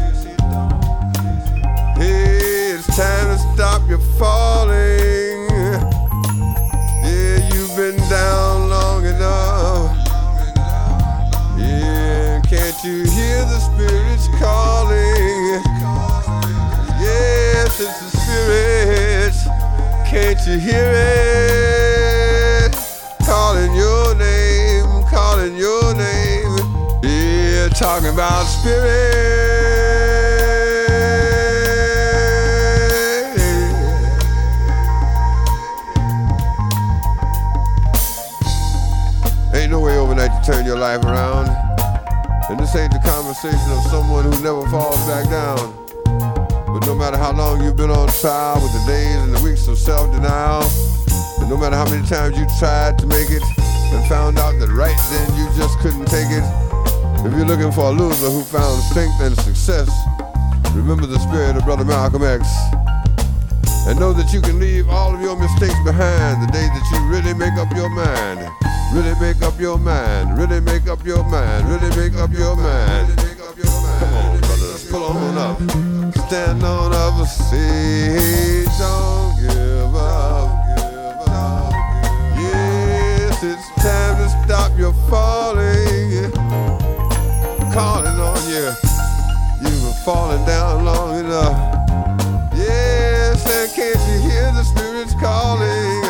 Hey, 1.96 2.74
it's 2.74 2.86
time 2.94 3.28
to 3.28 3.38
stop 3.54 3.88
your 3.88 3.98
falling. 4.18 5.48
Yeah, 7.00 7.48
you've 7.50 7.74
been 7.76 7.96
down 8.10 8.68
long 8.68 9.06
enough. 9.06 9.96
Yeah, 11.56 12.42
can't 12.42 12.84
you 12.84 13.04
hear 13.08 13.42
the 13.46 13.58
spirits 13.58 14.28
calling? 14.38 15.62
Yes, 17.00 17.80
it's 17.80 18.00
the 18.02 18.10
spirits. 18.18 19.44
Can't 20.10 20.46
you 20.46 20.58
hear 20.58 20.92
it? 22.66 22.76
Calling 23.24 23.74
your 23.74 24.09
talking 27.80 28.12
about 28.12 28.44
spirit. 28.44 28.84
Ain't 39.54 39.70
no 39.70 39.80
way 39.80 39.96
overnight 39.96 40.28
to 40.44 40.52
turn 40.52 40.66
your 40.66 40.76
life 40.76 41.02
around. 41.04 41.48
And 42.50 42.60
this 42.60 42.76
ain't 42.76 42.92
the 42.92 42.98
conversation 42.98 43.56
of 43.72 43.82
someone 43.84 44.24
who 44.24 44.42
never 44.42 44.68
falls 44.68 45.00
back 45.08 45.30
down. 45.30 45.72
But 46.04 46.84
no 46.84 46.94
matter 46.94 47.16
how 47.16 47.32
long 47.32 47.64
you've 47.64 47.76
been 47.76 47.90
on 47.90 48.08
trial 48.20 48.60
with 48.60 48.72
the 48.74 48.84
days 48.86 49.16
and 49.24 49.34
the 49.34 49.40
weeks 49.42 49.66
of 49.68 49.78
self-denial, 49.78 50.64
and 51.40 51.48
no 51.48 51.56
matter 51.56 51.76
how 51.76 51.86
many 51.86 52.06
times 52.06 52.36
you 52.36 52.46
tried 52.58 52.98
to 52.98 53.06
make 53.06 53.30
it 53.30 53.42
and 53.62 54.06
found 54.06 54.38
out 54.38 54.58
that 54.58 54.68
right 54.68 55.00
then 55.08 55.34
you 55.34 55.48
just 55.56 55.78
couldn't 55.78 56.04
take 56.04 56.28
it, 56.28 56.44
if 57.24 57.32
you're 57.36 57.44
looking 57.44 57.70
for 57.72 57.86
a 57.86 57.90
loser 57.90 58.30
who 58.30 58.42
found 58.42 58.82
strength 58.82 59.20
and 59.20 59.36
success, 59.40 59.90
remember 60.74 61.06
the 61.06 61.18
spirit 61.18 61.56
of 61.56 61.64
Brother 61.64 61.84
Malcolm 61.84 62.22
X. 62.22 62.48
And 63.86 63.98
know 63.98 64.12
that 64.12 64.32
you 64.32 64.40
can 64.40 64.58
leave 64.58 64.88
all 64.88 65.14
of 65.14 65.20
your 65.20 65.36
mistakes 65.36 65.76
behind 65.84 66.42
the 66.42 66.50
day 66.52 66.66
that 66.68 66.84
you 66.92 67.00
really 67.08 67.34
make 67.34 67.54
up 67.54 67.72
your 67.74 67.88
mind. 67.90 68.40
Really 68.92 69.18
make 69.20 69.42
up 69.42 69.58
your 69.60 69.78
mind. 69.78 70.38
Really 70.38 70.60
make 70.60 70.86
up 70.88 71.04
your 71.04 71.24
mind. 71.24 71.68
Really 71.68 71.94
make 71.96 72.18
up 72.18 72.32
your 72.32 72.56
mind. 72.56 73.16
Come 73.16 74.14
on, 74.14 74.40
brothers, 74.40 74.90
pull 74.90 75.04
on 75.04 75.38
up. 75.38 75.58
Stand 76.26 76.62
on 76.62 76.92
up, 76.92 77.26
say, 77.26 78.64
don't 78.78 79.36
give 79.40 79.94
up. 79.94 80.50
Yes, 82.36 83.42
it's 83.42 83.68
time 83.82 84.16
to 84.16 84.28
stop 84.44 84.78
your 84.78 84.92
falling. 85.08 85.39
Falling 90.12 90.44
down 90.44 90.84
long 90.84 91.20
enough. 91.20 91.56
Yes, 92.56 93.46
and 93.46 93.70
can't 93.76 94.02
you 94.10 94.18
hear 94.28 94.50
the 94.58 94.64
spirits 94.64 95.14
calling? 95.14 96.02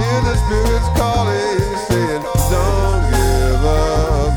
Hear 0.00 0.20
the 0.28 0.36
spirits 0.44 0.90
calling, 1.00 1.58
saying, 1.88 2.24
Don't 2.52 3.02
give 3.14 3.64
up. 3.64 4.32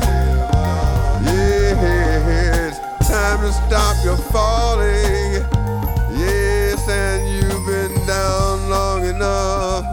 Yes, 1.28 2.78
time 3.06 3.40
to 3.44 3.52
stop 3.52 3.96
your 4.02 4.16
falling. 4.32 5.44
Yes, 6.24 6.88
and 6.88 7.20
you've 7.34 7.66
been 7.66 7.94
down 8.06 8.70
long 8.70 9.04
enough. 9.04 9.84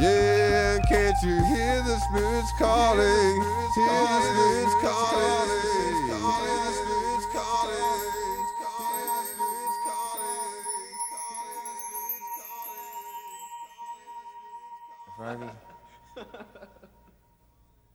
Yeah, 0.00 0.78
can't 0.88 1.20
you 1.24 1.42
hear 1.52 1.82
the 1.82 1.96
spirits 2.06 2.52
calling? 2.56 3.37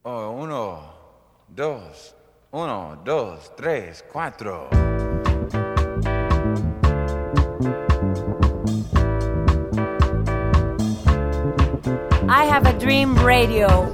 Oh, 0.06 0.32
uno, 0.32 0.82
dos, 1.48 2.14
uno, 2.52 3.02
dos, 3.06 3.54
tres, 3.56 4.04
cuatro. 4.12 4.68
I 12.28 12.44
have 12.44 12.66
a 12.66 12.78
dream 12.78 13.16
radio. 13.24 13.88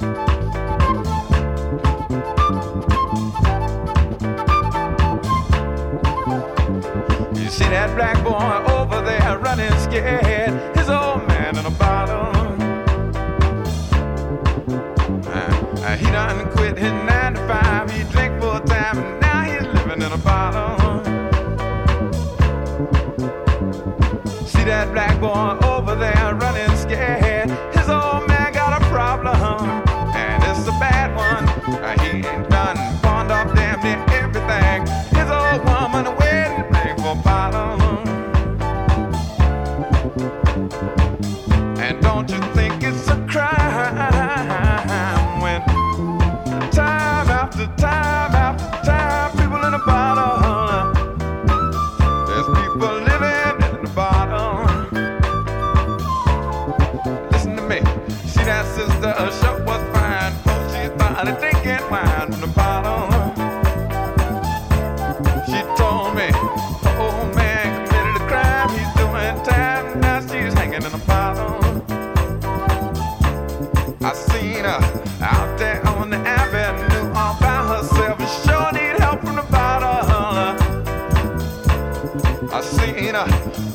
You 7.36 7.50
see 7.52 7.70
that 7.70 7.94
black 7.96 8.18
boy 8.24 8.74
over 8.74 9.02
there 9.04 9.38
running 9.38 9.78
scared. 9.78 10.79
Nine 16.82 17.34
to 17.34 17.48
five. 17.48 17.92
He 17.92 18.04
drank 18.12 18.42
full 18.42 18.60
time 18.62 18.98
and 18.98 19.20
now 19.22 19.42
he's 19.44 19.68
living 19.74 20.02
in 20.02 20.12
a 20.12 20.18
bottle. 20.18 21.04
See 24.46 24.64
that 24.64 24.92
black 24.94 25.20
boy 25.20 25.58
oh, 25.62 25.69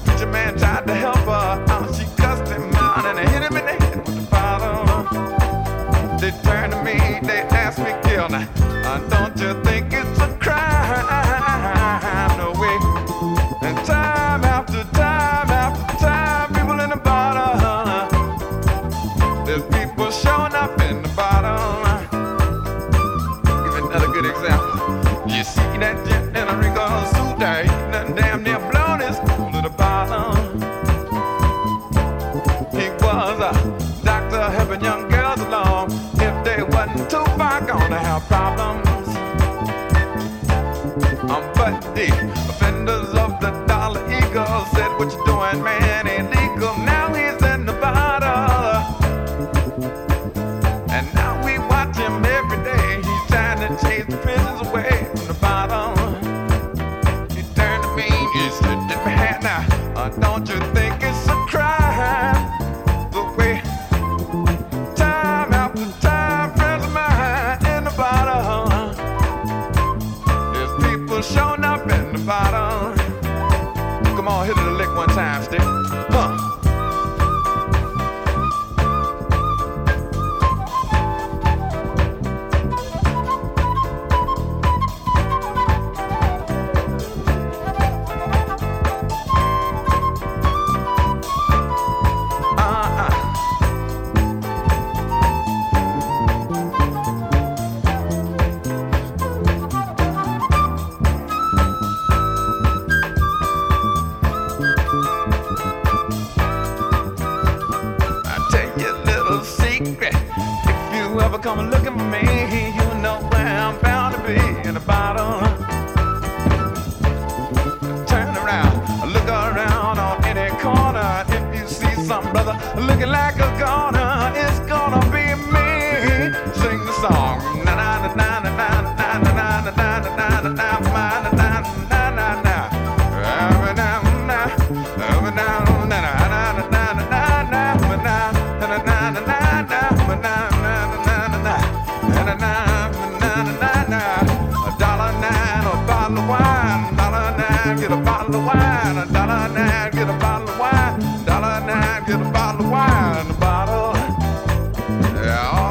Preacher 0.04 0.26
man 0.26 0.56
tried 0.58 0.86
to 0.86 0.94
help 0.94 1.16
her. 1.16 1.92
She 1.94 2.04
cussed 2.16 2.52
him 2.52 2.74
out 2.74 3.04
and 3.04 3.18
hit 3.28 3.42
him 3.42 3.56
in 3.56 3.64
the 3.66 3.72
head 3.84 3.96
with 3.96 4.16
the 4.16 4.26
bottle. 4.30 4.84
They 6.18 6.30
turned 6.42 6.72
to 6.72 6.82
me, 6.82 6.96
they 7.26 7.40
asked 7.50 7.78
me, 7.78 7.92
Gil, 8.04 8.28
now, 8.28 8.46
don't 9.08 9.36
you 9.38 9.52
think 9.64 9.73
Everybody 44.66 44.94
got 44.94 45.18
a 45.18 45.24
clap 45.24 45.33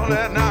in 0.04 0.10
their 0.10 0.30
hands. 0.30 0.43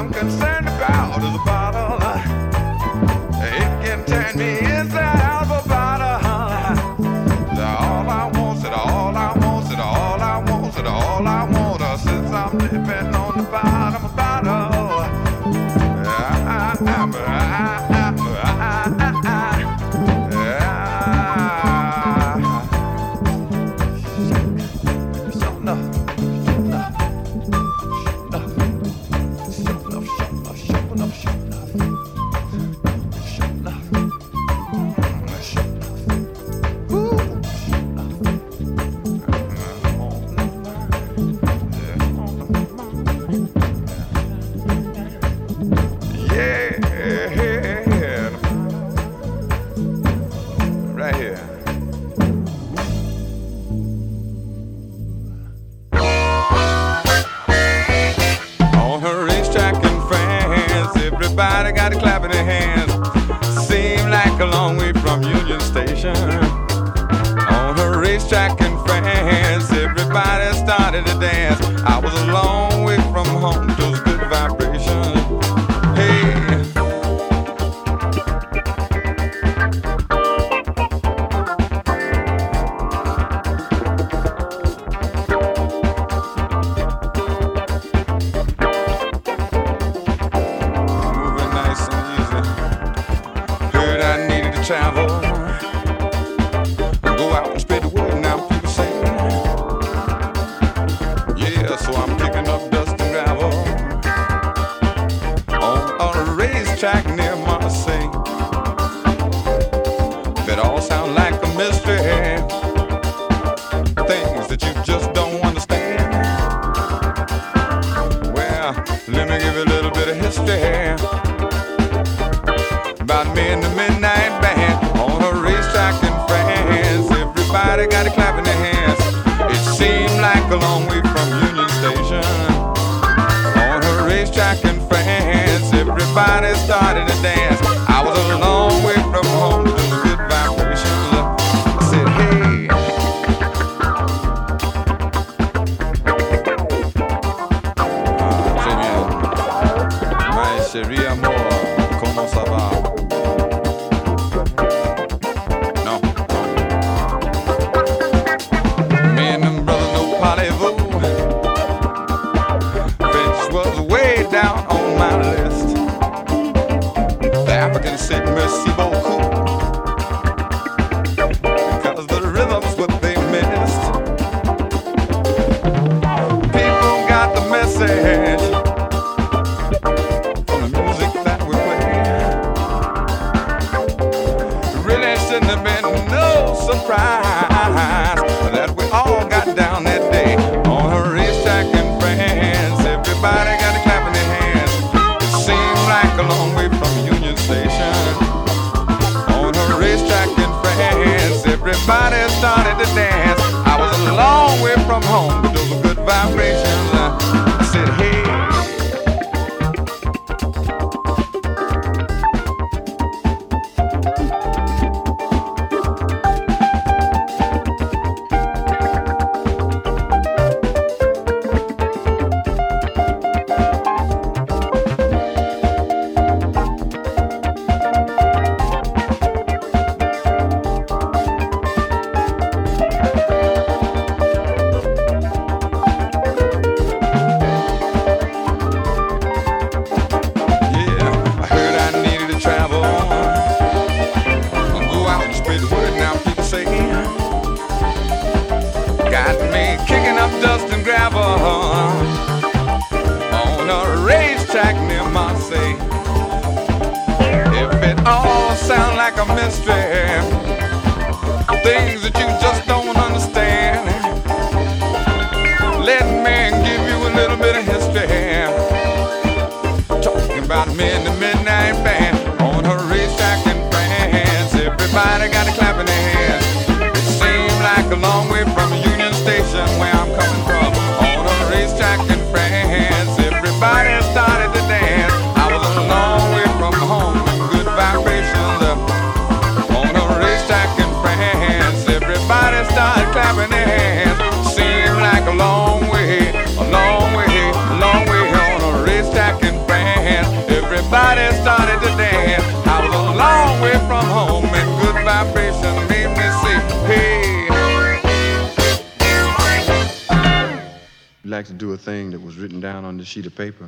Like 311.33 311.47
to 311.47 311.55
do 311.55 311.73
a 311.73 311.79
thing 311.79 312.11
that 312.11 312.21
was 312.21 312.37
written 312.37 312.61
down 312.61 312.85
on 312.85 312.99
the 312.99 313.05
sheet 313.07 313.25
of 313.25 313.35
paper 313.35 313.67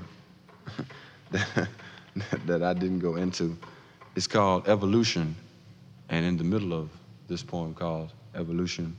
that, 1.30 1.68
that 2.44 2.62
I 2.62 2.74
didn't 2.74 2.98
go 2.98 3.16
into. 3.16 3.56
It's 4.16 4.26
called 4.26 4.68
Evolution. 4.68 5.34
And 6.10 6.26
in 6.26 6.36
the 6.36 6.44
middle 6.44 6.74
of 6.74 6.90
this 7.26 7.42
poem 7.42 7.72
called 7.72 8.12
Evolution, 8.34 8.94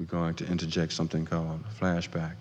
we're 0.00 0.06
going 0.06 0.34
to 0.34 0.46
interject 0.46 0.92
something 0.92 1.24
called 1.24 1.62
Flashback. 1.80 2.34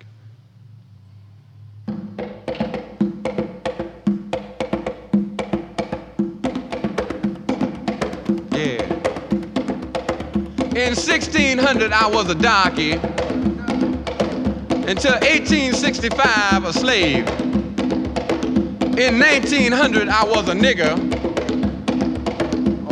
Yeah. 8.51 8.83
In 10.73 10.95
1600, 10.95 11.91
I 11.91 12.07
was 12.07 12.27
a 12.31 12.35
darky. 12.35 12.99
Until 14.85 15.13
1865, 15.13 16.65
a 16.65 16.73
slave. 16.73 17.27
In 18.99 19.17
1900, 19.17 20.09
I 20.09 20.25
was 20.25 20.49
a 20.49 20.53
nigger. 20.53 20.93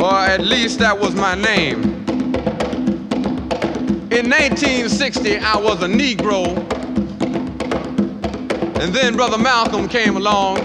Or 0.00 0.14
at 0.14 0.40
least 0.40 0.78
that 0.78 0.98
was 0.98 1.14
my 1.14 1.34
name. 1.34 1.82
In 4.10 4.30
1960, 4.30 5.36
I 5.36 5.56
was 5.58 5.82
a 5.82 5.86
Negro. 5.86 6.56
And 8.80 8.94
then 8.94 9.14
Brother 9.14 9.36
Malcolm 9.38 9.86
came 9.86 10.16
along. 10.16 10.60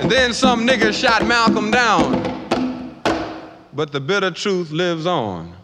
And 0.00 0.10
then 0.10 0.32
some 0.32 0.66
nigger 0.66 0.94
shot 0.94 1.26
Malcolm 1.26 1.70
down. 1.70 2.22
But 3.74 3.92
the 3.92 4.00
bitter 4.00 4.30
truth 4.30 4.70
lives 4.70 5.04
on. 5.04 5.59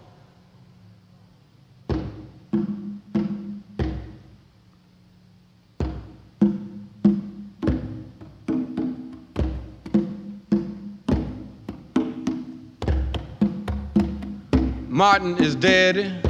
Martin 14.96 15.36
is 15.44 15.54
dead. 15.54 16.24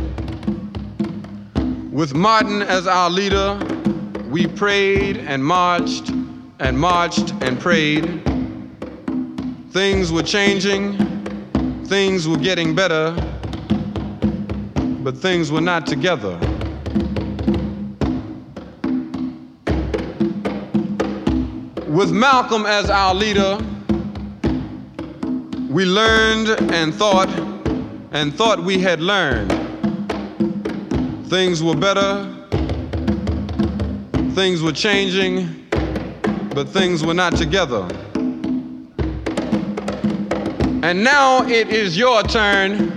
With 1.92 2.14
Martin 2.14 2.62
as 2.62 2.88
our 2.88 3.08
leader, 3.08 3.56
we 4.28 4.48
prayed 4.48 5.18
and 5.18 5.44
marched 5.44 6.08
and 6.58 6.76
marched 6.76 7.32
and 7.42 7.60
prayed. 7.60 8.24
Things 9.70 10.10
were 10.10 10.24
changing, 10.24 10.96
things 11.84 12.26
were 12.26 12.38
getting 12.38 12.74
better, 12.74 13.14
but 15.04 15.16
things 15.16 15.52
were 15.52 15.60
not 15.60 15.86
together. 15.86 16.36
With 21.86 22.10
Malcolm 22.10 22.66
as 22.66 22.90
our 22.90 23.14
leader, 23.14 23.58
we 25.70 25.84
learned 25.84 26.48
and 26.72 26.92
thought 26.92 27.28
and 28.12 28.34
thought 28.34 28.62
we 28.62 28.78
had 28.78 29.00
learned. 29.00 29.50
Things 31.28 31.62
were 31.62 31.74
better, 31.74 32.32
things 34.34 34.62
were 34.62 34.72
changing, 34.72 35.66
but 36.54 36.68
things 36.68 37.04
were 37.04 37.14
not 37.14 37.36
together. 37.36 37.88
And 40.82 41.02
now 41.02 41.44
it 41.46 41.68
is 41.68 41.98
your 41.98 42.22
turn. 42.22 42.92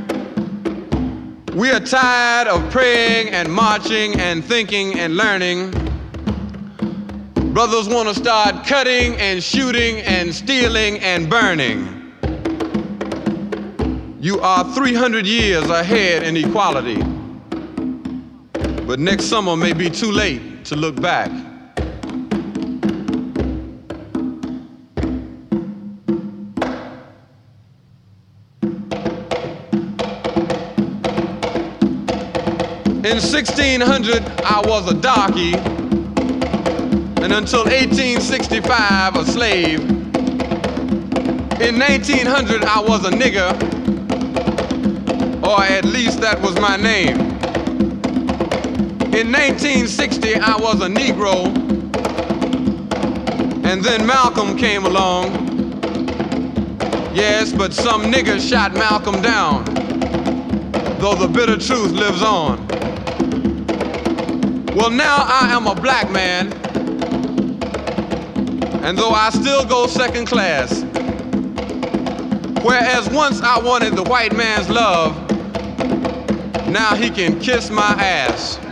We 1.56 1.72
are 1.72 1.80
tired 1.80 2.48
of 2.48 2.70
praying 2.72 3.30
and 3.30 3.52
marching 3.52 4.20
and 4.20 4.46
thinking 4.46 5.00
and 5.00 5.18
learning. 5.18 5.72
Brothers 7.54 7.90
want 7.90 8.08
to 8.10 8.16
start 8.16 8.68
cutting 8.68 9.16
and 9.16 9.44
shooting 9.44 9.98
and 10.02 10.34
stealing 10.34 11.00
and 11.00 11.30
burning. 11.30 11.99
You 14.22 14.42
are 14.42 14.66
300 14.74 15.26
years 15.26 15.70
ahead 15.70 16.24
in 16.24 16.36
equality. 16.36 17.02
But 18.86 19.00
next 19.00 19.26
summer 19.26 19.56
may 19.56 19.72
be 19.72 19.90
too 19.90 20.12
late 20.12 20.66
to 20.66 20.76
look 20.76 21.00
back. 21.00 21.30
In 33.06 33.22
1600, 33.22 34.22
I 34.44 34.62
was 34.66 34.92
a 34.92 34.96
darky, 34.96 35.54
and 37.24 37.32
until 37.32 37.64
1865, 37.64 39.16
a 39.16 39.24
slave. 39.24 39.80
In 41.62 41.80
1900, 41.80 42.66
I 42.66 42.82
was 42.82 43.06
a 43.06 43.12
nigger, 43.12 43.79
or 45.50 45.64
at 45.64 45.84
least 45.84 46.22
that 46.22 46.40
was 46.42 46.54
my 46.60 46.78
name. 46.78 47.18
In 49.18 49.32
1960, 49.32 50.36
I 50.36 50.56
was 50.58 50.80
a 50.82 50.88
Negro, 50.88 51.48
and 53.66 53.84
then 53.84 54.06
Malcolm 54.06 54.56
came 54.56 54.86
along. 54.86 55.32
Yes, 57.16 57.52
but 57.52 57.74
some 57.74 58.04
nigger 58.04 58.40
shot 58.40 58.76
Malcolm 58.76 59.24
down, 59.24 59.66
though 61.00 61.16
the 61.16 61.28
bitter 61.28 61.58
truth 61.58 61.94
lives 61.94 62.22
on. 62.22 62.68
Well, 64.76 64.92
now 64.92 65.26
I 65.28 65.50
am 65.52 65.66
a 65.66 65.74
black 65.74 66.12
man, 66.12 66.54
and 68.84 68.96
though 68.96 69.10
I 69.10 69.32
still 69.32 69.66
go 69.66 69.88
second 69.88 70.28
class, 70.28 70.84
whereas 72.64 73.10
once 73.10 73.42
I 73.42 73.58
wanted 73.58 73.96
the 73.96 74.04
white 74.04 74.36
man's 74.38 74.70
love, 74.70 75.29
now 76.70 76.94
he 76.94 77.10
can 77.10 77.40
kiss 77.40 77.72
my 77.72 77.96
ass. 77.98 78.69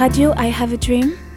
Radio 0.00 0.32
I 0.36 0.46
Have 0.46 0.72
a 0.72 0.76
Dream. 0.76 1.27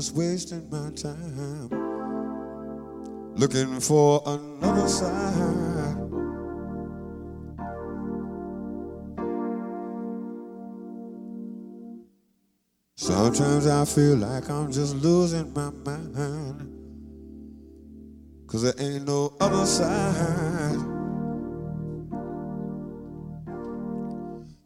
Just 0.00 0.16
wasting 0.16 0.66
my 0.70 0.90
time 0.92 1.68
looking 3.34 3.78
for 3.80 4.22
another 4.24 4.88
side. 4.88 5.94
Sometimes 12.96 13.66
I 13.66 13.84
feel 13.84 14.16
like 14.16 14.48
I'm 14.48 14.72
just 14.72 14.96
losing 14.96 15.52
my 15.52 15.68
mind. 15.68 16.66
Cause 18.46 18.62
there 18.62 18.72
ain't 18.78 19.06
no 19.06 19.34
other 19.38 19.66
side. 19.66 20.80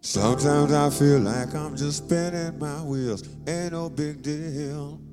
Sometimes 0.00 0.72
I 0.72 0.90
feel 0.90 1.18
like 1.18 1.52
I'm 1.56 1.74
just 1.76 2.04
spinning 2.04 2.56
my 2.60 2.80
wheels. 2.82 3.28
Ain't 3.48 3.72
no 3.72 3.90
big 3.90 4.22
deal. 4.22 5.03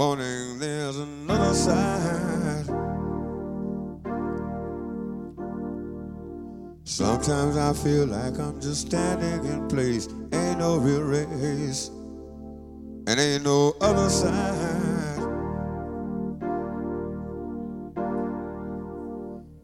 Morning, 0.00 0.58
there's 0.58 0.96
another 0.96 1.52
side. 1.52 2.64
Sometimes 6.84 7.58
I 7.58 7.74
feel 7.74 8.06
like 8.06 8.38
I'm 8.38 8.58
just 8.62 8.86
standing 8.86 9.44
in 9.44 9.68
place. 9.68 10.08
Ain't 10.32 10.58
no 10.58 10.78
real 10.78 11.02
race. 11.02 11.88
And 13.08 13.20
ain't 13.20 13.44
no 13.44 13.74
other 13.82 14.08
side. 14.08 15.18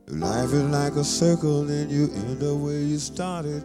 Life 0.08 0.52
is 0.52 0.64
like 0.64 0.96
a 0.96 1.04
circle 1.04 1.66
and 1.66 1.90
you 1.90 2.10
end 2.12 2.42
up 2.42 2.58
where 2.58 2.82
you 2.82 2.98
started. 2.98 3.64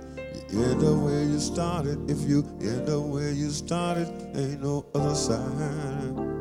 You 0.49 0.63
end 0.63 0.85
up 0.85 0.99
where 0.99 1.23
you 1.23 1.37
started. 1.41 2.09
If 2.09 2.21
you 2.21 2.47
end 2.61 2.87
up 2.87 3.03
where 3.03 3.31
you 3.31 3.49
started, 3.49 4.07
ain't 4.37 4.63
no 4.63 4.85
other 4.95 5.15
side. 5.15 6.31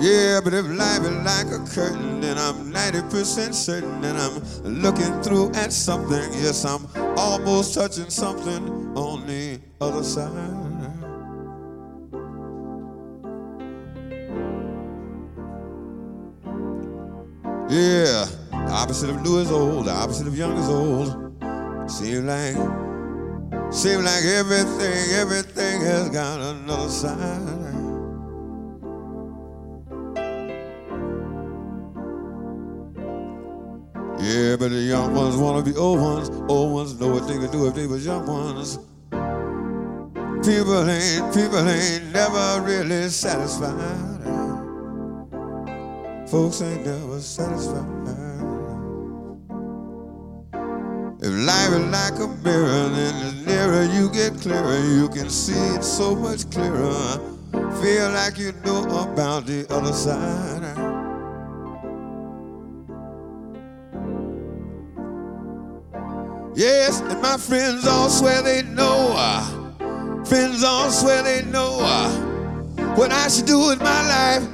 Yeah, 0.00 0.40
but 0.44 0.54
if 0.54 0.64
life 0.66 1.02
is 1.02 1.10
like 1.26 1.46
a 1.46 1.58
curtain, 1.74 2.20
then 2.20 2.38
I'm 2.38 2.72
90% 2.72 3.52
certain 3.52 4.00
that 4.02 4.14
I'm 4.14 4.40
looking 4.80 5.20
through 5.22 5.50
at 5.54 5.72
something. 5.72 6.32
Yes, 6.34 6.64
I'm 6.64 6.86
almost 7.16 7.74
touching 7.74 8.08
something 8.08 8.96
on 8.96 9.26
the 9.26 9.58
other 9.80 10.04
side. 10.04 10.58
Yeah, 17.70 18.24
the 18.50 18.72
opposite 18.72 19.10
of 19.10 19.20
new 19.22 19.40
is 19.40 19.50
old, 19.50 19.86
the 19.86 19.92
opposite 19.92 20.26
of 20.26 20.38
young 20.38 20.56
is 20.56 20.68
old. 20.70 21.34
Seems 21.90 22.24
like, 22.24 22.87
seems 23.70 24.04
like 24.04 24.24
everything, 24.24 25.12
everything 25.14 25.80
has 25.82 26.08
got 26.10 26.40
another 26.40 26.88
side. 26.88 27.68
Yeah, 34.20 34.56
but 34.56 34.70
the 34.70 34.82
young 34.88 35.14
ones 35.14 35.36
wanna 35.36 35.62
be 35.62 35.76
old 35.76 36.00
ones. 36.00 36.28
Old 36.48 36.72
ones 36.72 36.98
know 37.00 37.08
what 37.08 37.28
they 37.28 37.38
could 37.38 37.52
do 37.52 37.66
if 37.68 37.74
they 37.74 37.86
was 37.86 38.04
young 38.04 38.26
ones. 38.26 38.78
People 40.44 40.88
ain't, 40.88 41.34
people 41.34 41.68
ain't 41.68 42.12
never 42.12 42.60
really 42.62 43.08
satisfied. 43.08 43.74
Folks 46.28 46.62
ain't 46.62 46.84
never 46.84 47.20
satisfied. 47.20 47.86
If 51.20 51.32
life 51.46 51.72
is 51.72 51.86
like 51.90 52.18
a 52.20 52.28
mirror, 52.44 52.88
then 52.90 53.37
the 53.68 53.86
nearer 53.86 53.94
you 53.94 54.10
get 54.10 54.40
clearer, 54.40 54.78
you 54.78 55.08
can 55.08 55.28
see 55.30 55.52
it 55.74 55.84
so 55.84 56.14
much 56.14 56.50
clearer. 56.50 57.20
Feel 57.82 58.10
like 58.10 58.38
you 58.38 58.52
know 58.64 58.84
about 59.02 59.46
the 59.46 59.66
other 59.70 59.92
side. 59.92 60.62
Yes, 66.54 67.00
and 67.00 67.22
my 67.22 67.36
friends 67.36 67.86
all 67.86 68.08
swear 68.08 68.42
they 68.42 68.62
know. 68.62 69.14
Friends 70.24 70.64
all 70.64 70.90
swear 70.90 71.22
they 71.22 71.42
know 71.50 71.78
what 72.96 73.12
I 73.12 73.28
should 73.28 73.46
do 73.46 73.68
with 73.68 73.80
my 73.80 74.02
life, 74.08 74.48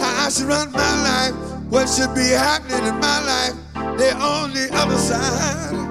how 0.00 0.26
I 0.26 0.30
should 0.30 0.46
run 0.46 0.70
my 0.72 1.02
life, 1.02 1.34
what 1.70 1.88
should 1.88 2.14
be 2.14 2.28
happening 2.28 2.86
in 2.86 3.00
my 3.00 3.20
life. 3.24 3.54
They're 3.98 4.16
on 4.16 4.52
the 4.52 4.68
other 4.72 4.98
side. 4.98 5.85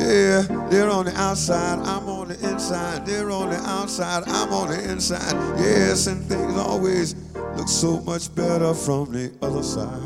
Yeah, 0.00 0.42
they're 0.70 0.88
on 0.88 1.04
the 1.04 1.14
outside, 1.14 1.78
I'm 1.80 2.08
on 2.08 2.28
the 2.28 2.48
inside. 2.48 3.04
They're 3.04 3.30
on 3.30 3.50
the 3.50 3.56
outside, 3.56 4.22
I'm 4.26 4.50
on 4.50 4.68
the 4.70 4.90
inside. 4.90 5.34
Yes, 5.58 6.06
and 6.06 6.24
things 6.24 6.56
always 6.56 7.14
look 7.34 7.68
so 7.68 8.00
much 8.00 8.34
better 8.34 8.72
from 8.72 9.12
the 9.12 9.30
other 9.42 9.62
side. 9.62 10.00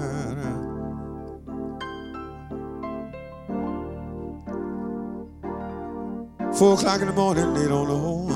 Four 6.58 6.74
o'clock 6.74 7.00
in 7.00 7.06
the 7.06 7.12
morning, 7.12 7.54
they 7.54 7.68
don't 7.68 7.86
know. 7.86 8.28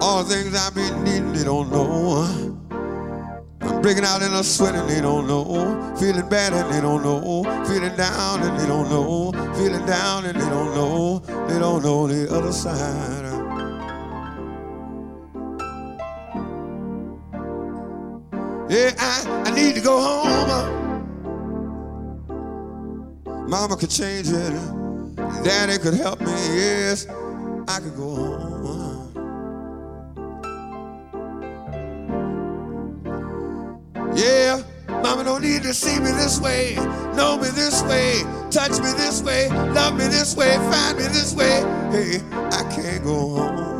All 0.00 0.24
the 0.24 0.34
things 0.34 0.54
I've 0.54 0.74
been 0.74 1.04
needing, 1.04 1.32
they 1.34 1.44
don't 1.44 1.70
know. 1.70 2.51
I'm 3.62 3.80
breaking 3.82 4.04
out 4.04 4.22
in 4.22 4.32
a 4.32 4.42
sweat 4.42 4.74
and 4.74 4.88
they 4.88 5.00
don't 5.00 5.26
know. 5.26 5.94
Feeling 5.98 6.28
bad 6.28 6.52
and 6.52 6.72
they 6.72 6.80
don't 6.80 7.02
know. 7.02 7.44
Feeling 7.66 7.96
down 7.96 8.42
and 8.42 8.58
they 8.58 8.66
don't 8.66 8.88
know. 8.90 9.32
Feeling 9.54 9.86
down 9.86 10.24
and 10.26 10.40
they 10.40 10.48
don't 10.48 10.74
know. 10.74 11.18
They 11.48 11.58
don't 11.58 11.82
know 11.82 12.06
the 12.06 12.28
other 12.34 12.52
side. 12.52 13.22
Yeah, 18.70 18.94
I, 18.98 19.44
I 19.46 19.50
need 19.54 19.74
to 19.74 19.80
go 19.82 20.00
home. 20.00 20.80
Mama 23.48 23.76
could 23.76 23.90
change 23.90 24.28
it. 24.30 24.52
Daddy 25.44 25.76
could 25.78 25.94
help 25.94 26.20
me, 26.20 26.32
yes, 26.56 27.06
I 27.68 27.80
could 27.80 27.96
go 27.96 28.14
home. 28.14 28.81
Yeah, 34.14 34.62
mama 34.88 35.24
don't 35.24 35.42
need 35.42 35.62
to 35.62 35.72
see 35.72 35.98
me 35.98 36.10
this 36.12 36.40
way, 36.40 36.74
know 37.16 37.38
me 37.38 37.48
this 37.48 37.82
way, 37.84 38.22
touch 38.50 38.72
me 38.72 38.92
this 38.96 39.22
way, 39.22 39.48
love 39.48 39.96
me 39.96 40.04
this 40.04 40.36
way, 40.36 40.54
find 40.70 40.98
me 40.98 41.04
this 41.04 41.34
way. 41.34 41.62
Hey, 41.90 42.20
I 42.32 42.62
can't 42.70 43.02
go 43.02 43.28
home. 43.36 43.72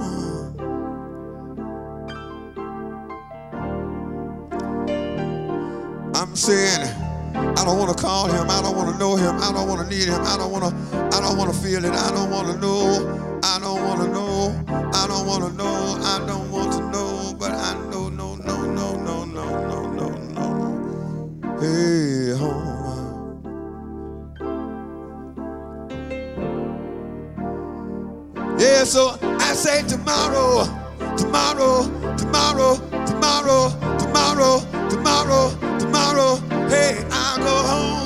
I'm 6.14 6.36
saying, 6.36 6.80
I 7.34 7.64
don't 7.64 7.78
want 7.78 7.96
to 7.96 8.02
call 8.02 8.26
him. 8.26 8.48
I 8.48 8.62
don't 8.62 8.76
want 8.76 8.92
to 8.92 8.98
know 8.98 9.16
him. 9.16 9.36
I 9.40 9.52
don't 9.52 9.68
want 9.68 9.82
to 9.82 9.94
need 9.94 10.08
him. 10.08 10.22
I 10.22 10.36
don't 10.38 10.50
want 10.50 10.64
to. 10.64 10.96
I 11.16 11.20
don't 11.20 11.36
want 11.36 11.52
to 11.52 11.58
feel 11.60 11.84
it. 11.84 11.92
I 11.92 12.10
don't 12.10 12.30
want 12.30 12.48
to 12.48 12.58
know. 12.58 13.40
I 13.42 13.58
don't 13.58 13.84
want 13.84 14.00
to 14.00 14.08
know. 14.08 14.64
I 14.94 15.06
don't 15.06 15.26
want 15.26 15.44
to 15.44 15.52
know. 15.58 15.98
I 16.00 16.24
don't 16.26 16.50
want 16.50 16.71
Hey, 21.62 22.34
home. 22.36 23.38
Yeah, 28.58 28.82
so 28.82 29.16
I 29.22 29.54
say 29.54 29.86
tomorrow, 29.86 30.64
tomorrow, 31.16 31.84
tomorrow, 32.16 32.74
tomorrow, 33.06 33.70
tomorrow, 33.96 34.58
tomorrow, 34.88 35.78
tomorrow. 35.78 36.36
Hey, 36.68 37.04
I'll 37.12 37.38
go 37.38 37.54
home. 37.70 38.02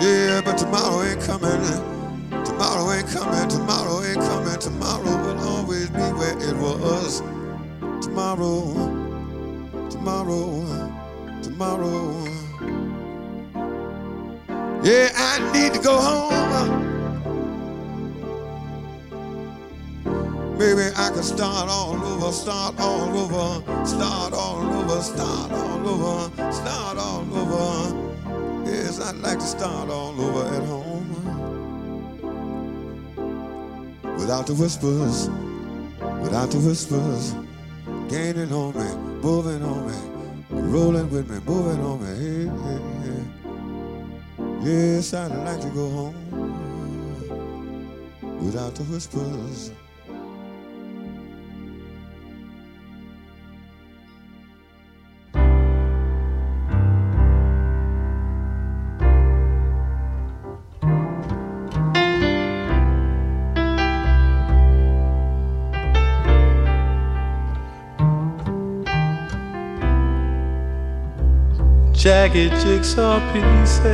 Yeah, 0.00 0.40
but 0.42 0.56
tomorrow 0.56 1.02
ain't 1.02 1.20
coming. 1.20 1.60
Tomorrow 2.46 2.90
ain't 2.90 3.08
coming. 3.08 3.48
Tomorrow 3.50 4.02
ain't 4.02 4.20
coming. 4.20 4.58
Tomorrow 4.58 5.26
will 5.26 5.40
always 5.40 5.90
be 5.90 6.00
where 6.00 6.38
it 6.38 6.56
was. 6.56 7.22
Tomorrow, 8.18 8.74
tomorrow, 9.90 10.50
tomorrow. 11.40 12.24
Yeah, 14.82 15.12
I 15.14 15.38
need 15.52 15.72
to 15.74 15.80
go 15.80 15.96
home. 15.96 16.34
Maybe 20.58 20.90
I 20.96 21.10
could 21.14 21.22
start 21.22 21.68
all 21.70 21.94
over, 21.94 22.32
start 22.32 22.74
all 22.80 23.16
over, 23.16 23.86
start 23.86 24.32
all 24.32 24.66
over, 24.66 25.00
start 25.00 25.52
all 25.52 25.88
over, 25.88 26.52
start 26.52 26.98
all 26.98 27.24
over. 27.32 27.94
Yes, 28.68 28.98
I'd 29.00 29.14
like 29.18 29.38
to 29.38 29.46
start 29.46 29.90
all 29.90 30.20
over 30.20 30.56
at 30.56 30.64
home. 30.64 31.06
Without 34.18 34.48
the 34.48 34.54
whispers, 34.54 35.28
without 36.20 36.50
the 36.50 36.58
whispers, 36.58 37.36
gaining 38.08 38.52
on 38.52 38.74
me, 38.74 38.96
moving 39.20 39.62
on 39.62 39.86
me, 39.86 39.94
rolling 40.50 41.10
with 41.10 41.28
me, 41.30 41.38
moving 41.44 41.80
on 41.84 42.00
me. 42.00 42.08
Hey, 42.22 42.46
hey, 42.64 42.80
hey. 43.04 43.22
Yes, 44.62 45.14
I'd 45.14 45.32
like 45.44 45.60
to 45.60 45.68
go 45.68 45.90
home 45.90 46.14
without 48.40 48.74
the 48.74 48.84
whispers. 48.84 49.72
Jagged 72.08 72.52
jigsaw 72.62 73.20
pieces 73.34 73.84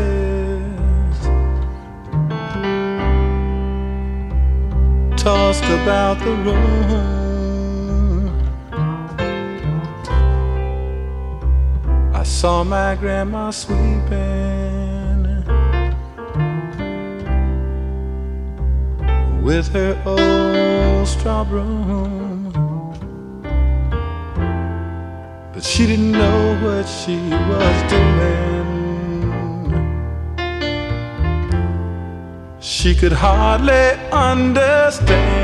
tossed 5.20 5.64
about 5.64 6.16
the 6.20 6.34
room. 6.46 8.28
I 12.14 12.22
saw 12.22 12.62
my 12.62 12.94
grandma 12.94 13.50
sweeping 13.50 14.12
with 19.42 19.66
her 19.72 20.00
old 20.06 21.08
straw 21.08 21.42
broom. 21.42 22.23
She 25.74 25.86
didn't 25.88 26.12
know 26.12 26.56
what 26.62 26.86
she 26.86 27.16
was 27.50 27.76
doing. 27.90 28.66
She 32.60 32.94
could 32.94 33.10
hardly 33.10 33.90
understand. 34.12 35.40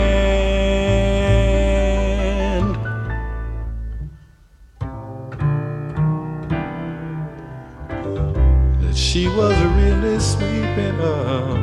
That 8.83 8.95
she 8.95 9.27
was 9.27 9.57
really 9.79 10.21
sweeping 10.21 11.01
up 11.01 11.59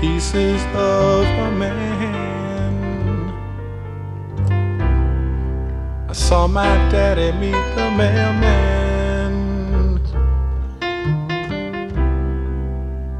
pieces 0.00 0.62
of 0.74 1.26
a 1.46 1.50
man. 1.58 2.27
Saw 6.28 6.46
my 6.46 6.76
daddy 6.90 7.32
meet 7.38 7.64
the 7.74 7.90
mailman. 7.96 9.32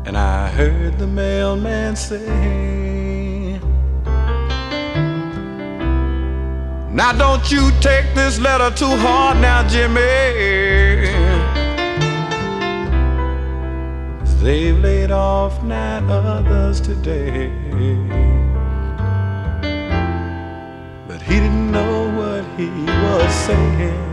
And 0.04 0.14
I 0.14 0.48
heard 0.48 0.98
the 0.98 1.06
mailman 1.06 1.96
say, 1.96 2.28
Now 6.92 7.12
don't 7.12 7.50
you 7.50 7.70
take 7.80 8.14
this 8.14 8.38
letter 8.38 8.70
too 8.76 8.94
hard 9.04 9.38
now, 9.40 9.66
Jimmy. 9.66 10.02
They've 14.42 14.78
laid 14.78 15.12
off 15.12 15.62
nine 15.64 16.10
others 16.10 16.78
today. 16.82 18.27
He 22.58 22.66
was 23.04 23.32
saying. 23.46 24.04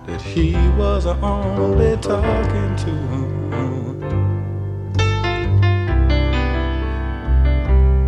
that 0.06 0.22
he 0.22 0.56
was 0.78 1.04
only 1.04 1.98
talking 1.98 2.76
to 2.84 2.94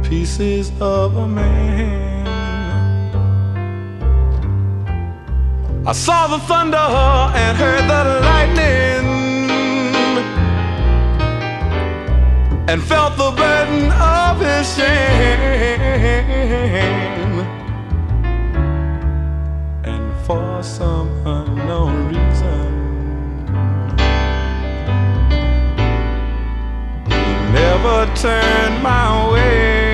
pieces 0.08 0.72
of 0.80 1.16
a 1.18 1.28
man. 1.28 2.15
I 5.88 5.92
saw 5.92 6.26
the 6.26 6.40
thunder 6.46 6.76
and 6.76 7.56
heard 7.56 7.84
the 7.88 8.20
lightning 8.20 9.06
and 12.68 12.82
felt 12.82 13.16
the 13.16 13.30
burden 13.30 13.92
of 13.92 14.40
his 14.40 14.74
shame. 14.74 15.78
And 19.84 20.12
for 20.26 20.60
some 20.64 21.08
unknown 21.24 22.08
reason, 22.08 23.46
he 27.06 27.22
never 27.52 28.06
turned 28.16 28.82
my 28.82 29.30
way. 29.32 29.85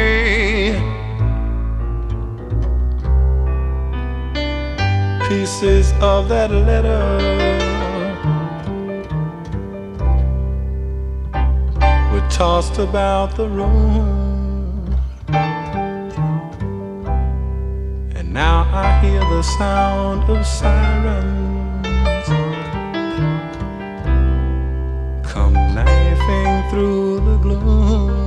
Pieces 5.42 5.92
of 6.00 6.28
that 6.28 6.52
letter 6.52 7.02
were 12.12 12.28
tossed 12.30 12.78
about 12.78 13.34
the 13.34 13.48
room. 13.48 14.96
And 18.14 18.32
now 18.32 18.68
I 18.72 19.00
hear 19.00 19.18
the 19.18 19.42
sound 19.42 20.30
of 20.30 20.46
sirens 20.46 22.28
come 25.28 25.54
knifing 25.74 26.70
through 26.70 27.18
the 27.28 27.36
gloom. 27.38 28.26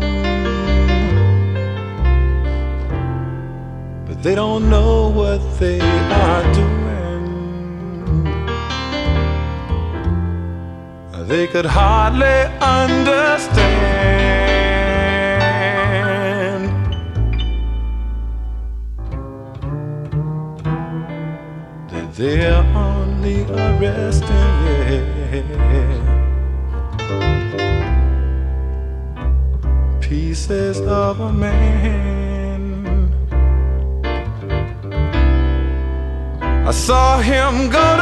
But 4.06 4.22
they 4.22 4.36
don't 4.36 4.70
know 4.70 5.08
what 5.12 5.40
they 5.60 5.80
are 5.80 6.54
doing. 6.54 6.85
They 11.28 11.48
could 11.48 11.66
hardly 11.66 12.28
understand 12.62 13.56
that 21.90 22.14
they're 22.14 22.64
only 22.76 23.42
arresting 23.42 24.36
pieces 30.00 30.80
of 30.82 31.20
a 31.22 31.34
man. 31.34 32.76
I 36.68 36.72
saw 36.72 37.20
him 37.20 37.72
go 37.72 37.95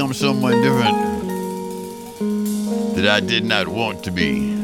become 0.00 0.14
someone 0.14 0.58
different 0.62 0.96
that 2.96 3.06
I 3.06 3.20
did 3.20 3.44
not 3.44 3.68
want 3.68 4.02
to 4.04 4.10
be. 4.10 4.54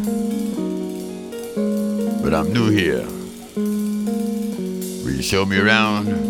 But 2.23 2.33
I'm 2.33 2.55
new 2.55 2.71
here. 2.71 3.05
Will 5.05 5.13
you 5.15 5.23
show 5.23 5.45
me 5.45 5.59
around? 5.59 6.26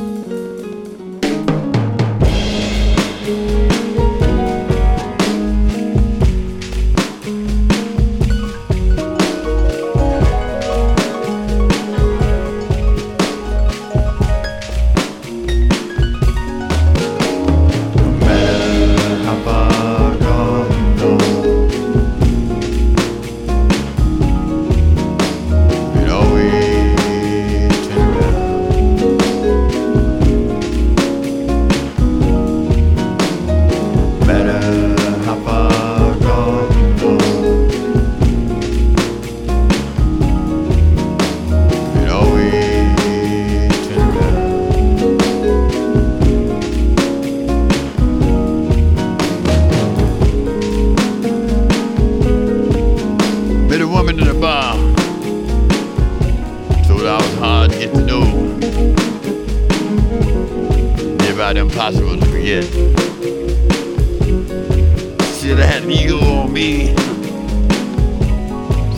should 65.46 65.58
have 65.58 65.68
had 65.68 65.84
an 65.84 65.90
eagle 65.92 66.24
on 66.24 66.52
me. 66.52 66.92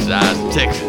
Size 0.06 0.54
Texas. 0.54 0.87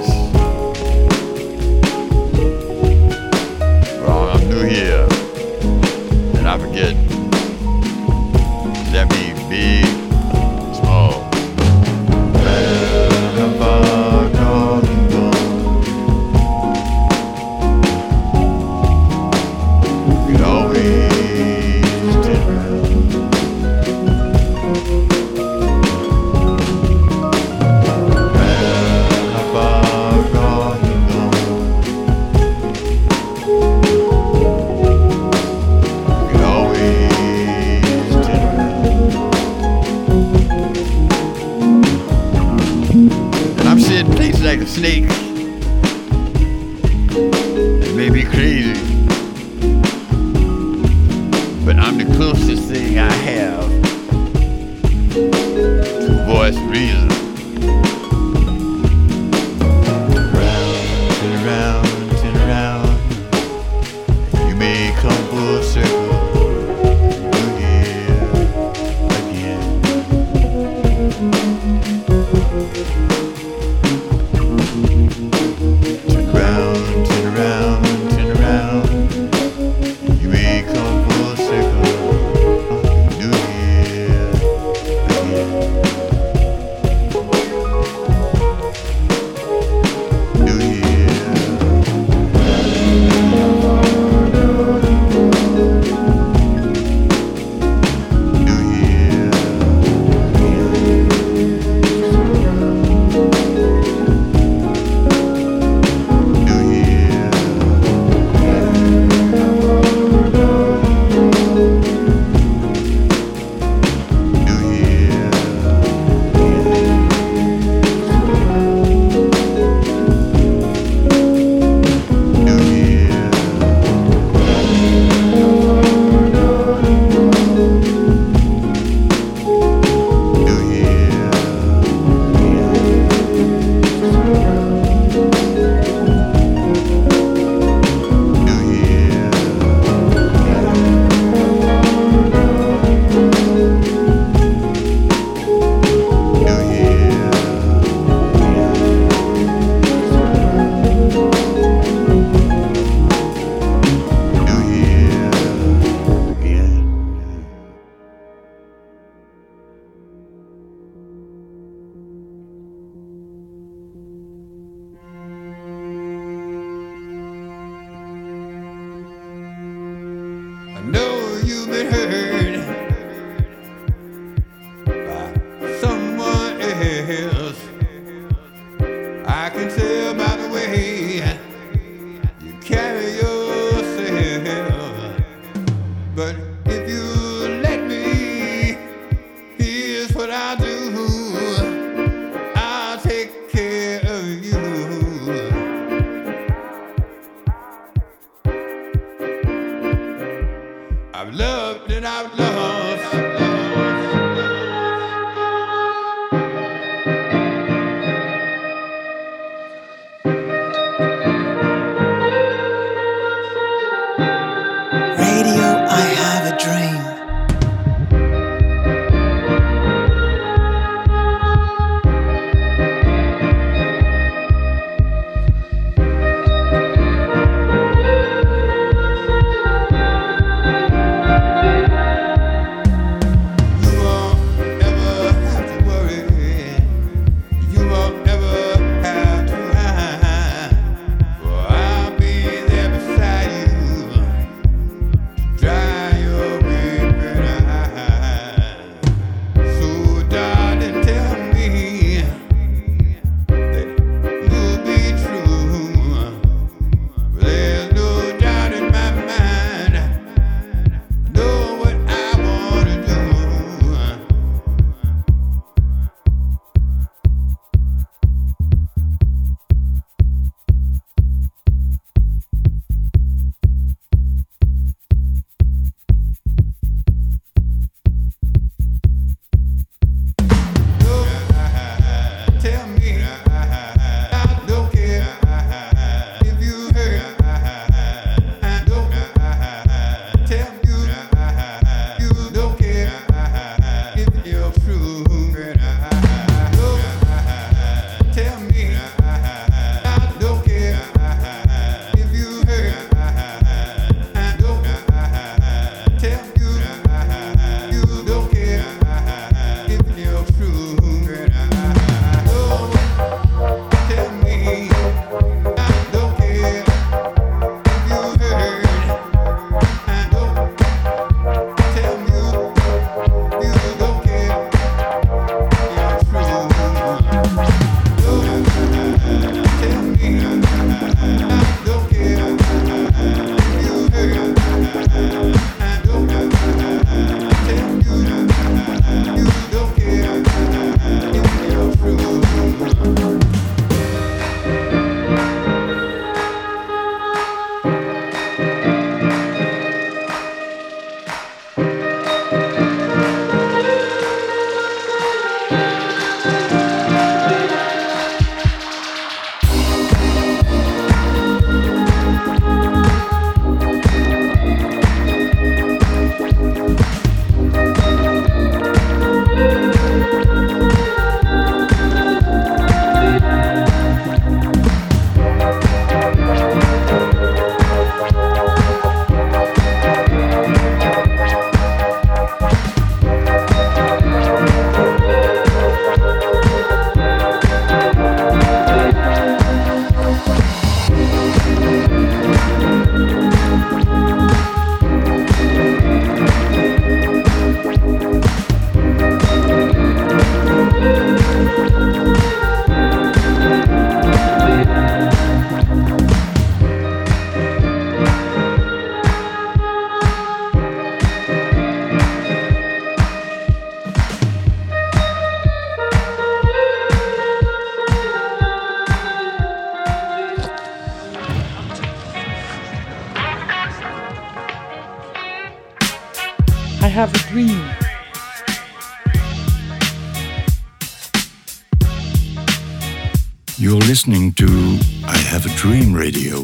Listening 434.29 434.53
to 434.53 434.99
I 435.27 435.37
Have 435.37 435.65
a 435.65 435.69
Dream 435.75 436.13
Radio. 436.13 436.63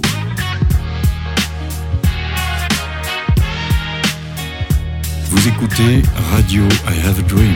Vous 5.29 5.47
écoutez 5.47 6.03
Radio 6.31 6.63
I 6.87 6.93
Have 6.93 7.19
a 7.19 7.23
Dream. 7.23 7.54